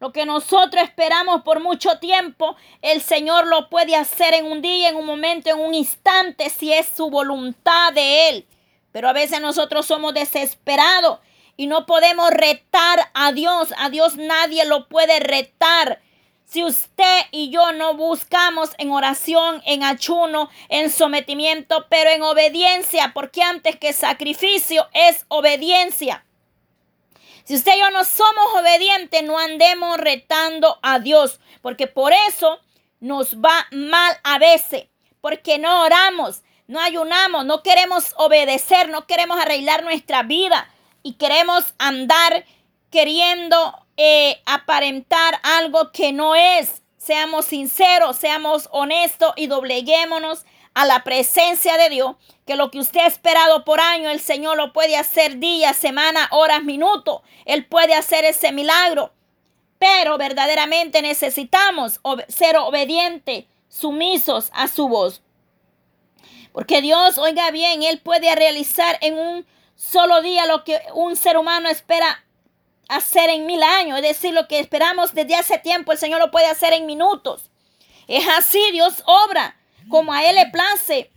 [0.00, 4.90] Lo que nosotros esperamos por mucho tiempo, el Señor lo puede hacer en un día,
[4.90, 8.46] en un momento, en un instante, si es su voluntad de Él.
[8.92, 11.18] Pero a veces nosotros somos desesperados
[11.56, 13.74] y no podemos retar a Dios.
[13.76, 16.00] A Dios nadie lo puede retar.
[16.44, 23.10] Si usted y yo no buscamos en oración, en ayuno, en sometimiento, pero en obediencia,
[23.12, 26.24] porque antes que sacrificio es obediencia.
[27.48, 32.60] Si usted y yo no somos obedientes, no andemos retando a Dios, porque por eso
[33.00, 34.88] nos va mal a veces,
[35.22, 40.68] porque no oramos, no ayunamos, no queremos obedecer, no queremos arreglar nuestra vida
[41.02, 42.44] y queremos andar
[42.90, 46.82] queriendo eh, aparentar algo que no es.
[46.98, 50.44] Seamos sinceros, seamos honestos y dobleguémonos
[50.78, 52.14] a la presencia de Dios,
[52.46, 56.28] que lo que usted ha esperado por año, el Señor lo puede hacer día, semana,
[56.30, 57.22] horas, minutos.
[57.46, 59.12] Él puede hacer ese milagro.
[59.80, 65.20] Pero verdaderamente necesitamos ser obedientes, sumisos a su voz.
[66.52, 71.38] Porque Dios, oiga bien, Él puede realizar en un solo día lo que un ser
[71.38, 72.24] humano espera
[72.88, 73.98] hacer en mil años.
[73.98, 77.50] Es decir, lo que esperamos desde hace tiempo, el Señor lo puede hacer en minutos.
[78.06, 79.56] Es así, Dios obra
[79.88, 81.10] como a Él le place.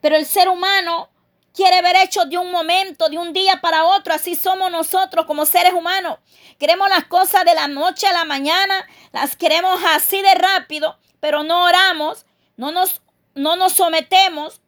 [0.00, 1.08] Pero el ser humano
[1.54, 4.14] quiere ver hechos de un momento, de un día para otro.
[4.14, 6.18] Así somos nosotros como seres humanos.
[6.58, 11.42] Queremos las cosas de la noche a la mañana, las queremos así de rápido, pero
[11.42, 12.26] no oramos,
[12.56, 13.00] no nos,
[13.34, 14.60] no nos sometemos,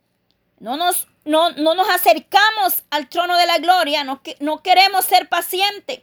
[0.58, 5.28] no nos, no, no nos acercamos al trono de la gloria, no, no queremos ser
[5.28, 6.00] pacientes.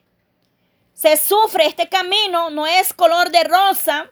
[0.93, 4.11] Se sufre este camino, no es color de rosa.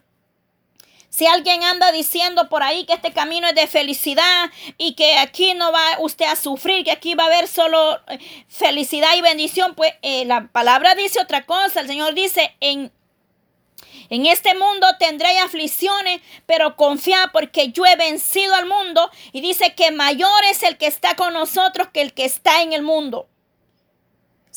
[1.17, 5.55] Si alguien anda diciendo por ahí que este camino es de felicidad y que aquí
[5.55, 9.73] no va usted a sufrir, que aquí va a haber solo eh, felicidad y bendición,
[9.73, 11.81] pues eh, la palabra dice otra cosa.
[11.81, 12.91] El Señor dice, en,
[14.11, 19.09] en este mundo tendré aflicciones, pero confía porque yo he vencido al mundo.
[19.31, 22.73] Y dice que mayor es el que está con nosotros que el que está en
[22.73, 23.27] el mundo.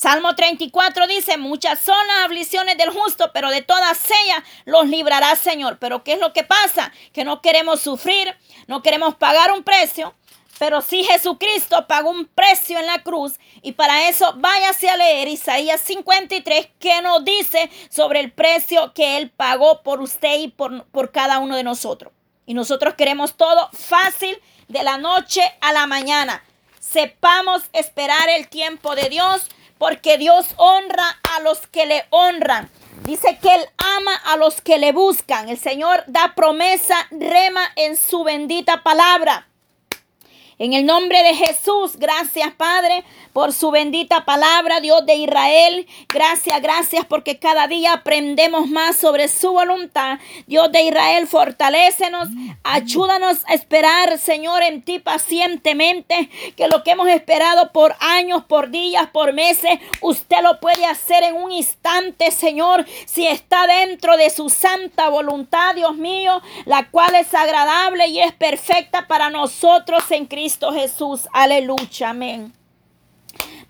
[0.01, 5.37] Salmo 34 dice, muchas son las aflicciones del justo, pero de todas ellas los librará
[5.37, 5.77] Señor.
[5.79, 6.91] Pero ¿qué es lo que pasa?
[7.13, 8.35] Que no queremos sufrir,
[8.67, 10.15] no queremos pagar un precio,
[10.59, 15.29] pero sí Jesucristo pagó un precio en la cruz y para eso váyase a leer
[15.29, 20.87] Isaías 53 que nos dice sobre el precio que Él pagó por usted y por,
[20.87, 22.11] por cada uno de nosotros.
[22.47, 26.43] Y nosotros queremos todo fácil de la noche a la mañana.
[26.79, 29.51] Sepamos esperar el tiempo de Dios
[29.81, 32.69] porque Dios honra a los que le honran.
[33.05, 33.67] Dice que Él
[33.97, 35.49] ama a los que le buscan.
[35.49, 39.49] El Señor da promesa, rema en su bendita palabra.
[40.61, 45.87] En el nombre de Jesús, gracias Padre por su bendita palabra, Dios de Israel.
[46.11, 50.19] Gracias, gracias porque cada día aprendemos más sobre su voluntad.
[50.47, 52.29] Dios de Israel, fortalécenos,
[52.63, 56.29] ayúdanos a esperar, Señor, en ti pacientemente,
[56.59, 61.23] que lo que hemos esperado por años, por días, por meses, usted lo puede hacer
[61.23, 67.15] en un instante, Señor, si está dentro de su santa voluntad, Dios mío, la cual
[67.15, 71.29] es agradable y es perfecta para nosotros en Cristo Jesús.
[71.33, 72.60] Aleluya, amén.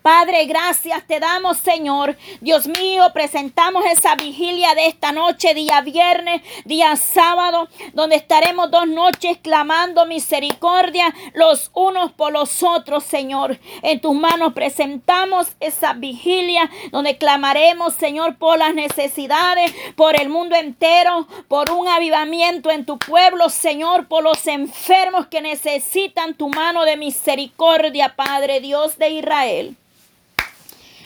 [0.01, 2.17] Padre, gracias te damos, Señor.
[2.39, 8.87] Dios mío, presentamos esa vigilia de esta noche, día viernes, día sábado, donde estaremos dos
[8.87, 13.59] noches clamando misericordia los unos por los otros, Señor.
[13.83, 20.55] En tus manos presentamos esa vigilia donde clamaremos, Señor, por las necesidades, por el mundo
[20.55, 26.85] entero, por un avivamiento en tu pueblo, Señor, por los enfermos que necesitan tu mano
[26.85, 29.50] de misericordia, Padre Dios de Israel.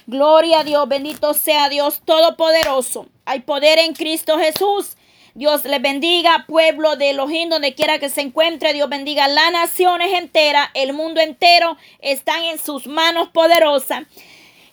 [0.07, 3.07] Gloria a Dios, bendito sea Dios Todopoderoso.
[3.25, 4.97] Hay poder en Cristo Jesús.
[5.33, 8.73] Dios les bendiga, pueblo de Elohim, donde quiera que se encuentre.
[8.73, 14.03] Dios bendiga las naciones enteras, el mundo entero están en sus manos poderosas.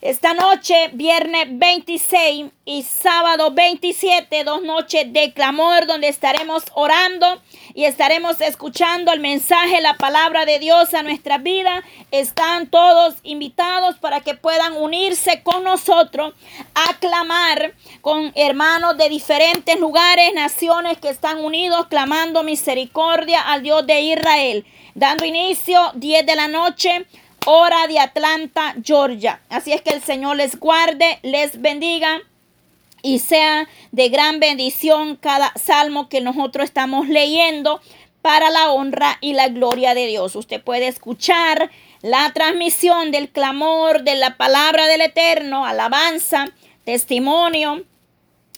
[0.03, 7.41] Esta noche, viernes 26 y sábado 27, dos noches de clamor donde estaremos orando
[7.73, 11.85] y estaremos escuchando el mensaje, la palabra de Dios a nuestra vida.
[12.11, 16.35] Están todos invitados para que puedan unirse con nosotros
[16.75, 23.87] a clamar con hermanos de diferentes lugares, naciones que están unidos clamando misericordia al Dios
[23.87, 24.67] de Israel.
[24.97, 27.07] Dando inicio 10 de la noche
[27.47, 29.41] hora de Atlanta, Georgia.
[29.49, 32.21] Así es que el Señor les guarde, les bendiga
[33.03, 37.81] y sea de gran bendición cada salmo que nosotros estamos leyendo
[38.23, 40.37] para la honra y la gloria de Dios.
[40.37, 41.71] Usted puede escuchar
[42.03, 46.47] la transmisión del clamor de la palabra del Eterno, alabanza,
[46.85, 47.83] testimonio.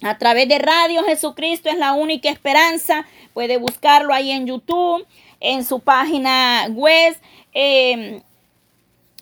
[0.03, 3.07] A través de Radio Jesucristo es la única esperanza.
[3.33, 5.07] Puede buscarlo ahí en YouTube,
[5.41, 7.17] en su página web.
[7.55, 8.21] Eh,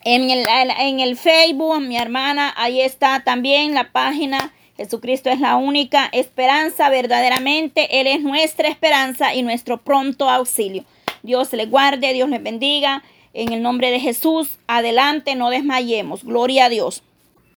[0.05, 0.47] en el,
[0.79, 4.53] en el Facebook, mi hermana, ahí está también la página.
[4.77, 8.01] Jesucristo es la única esperanza, verdaderamente.
[8.01, 10.85] Él es nuestra esperanza y nuestro pronto auxilio.
[11.23, 13.03] Dios le guarde, Dios le bendiga.
[13.35, 16.24] En el nombre de Jesús, adelante, no desmayemos.
[16.24, 17.03] Gloria a Dios.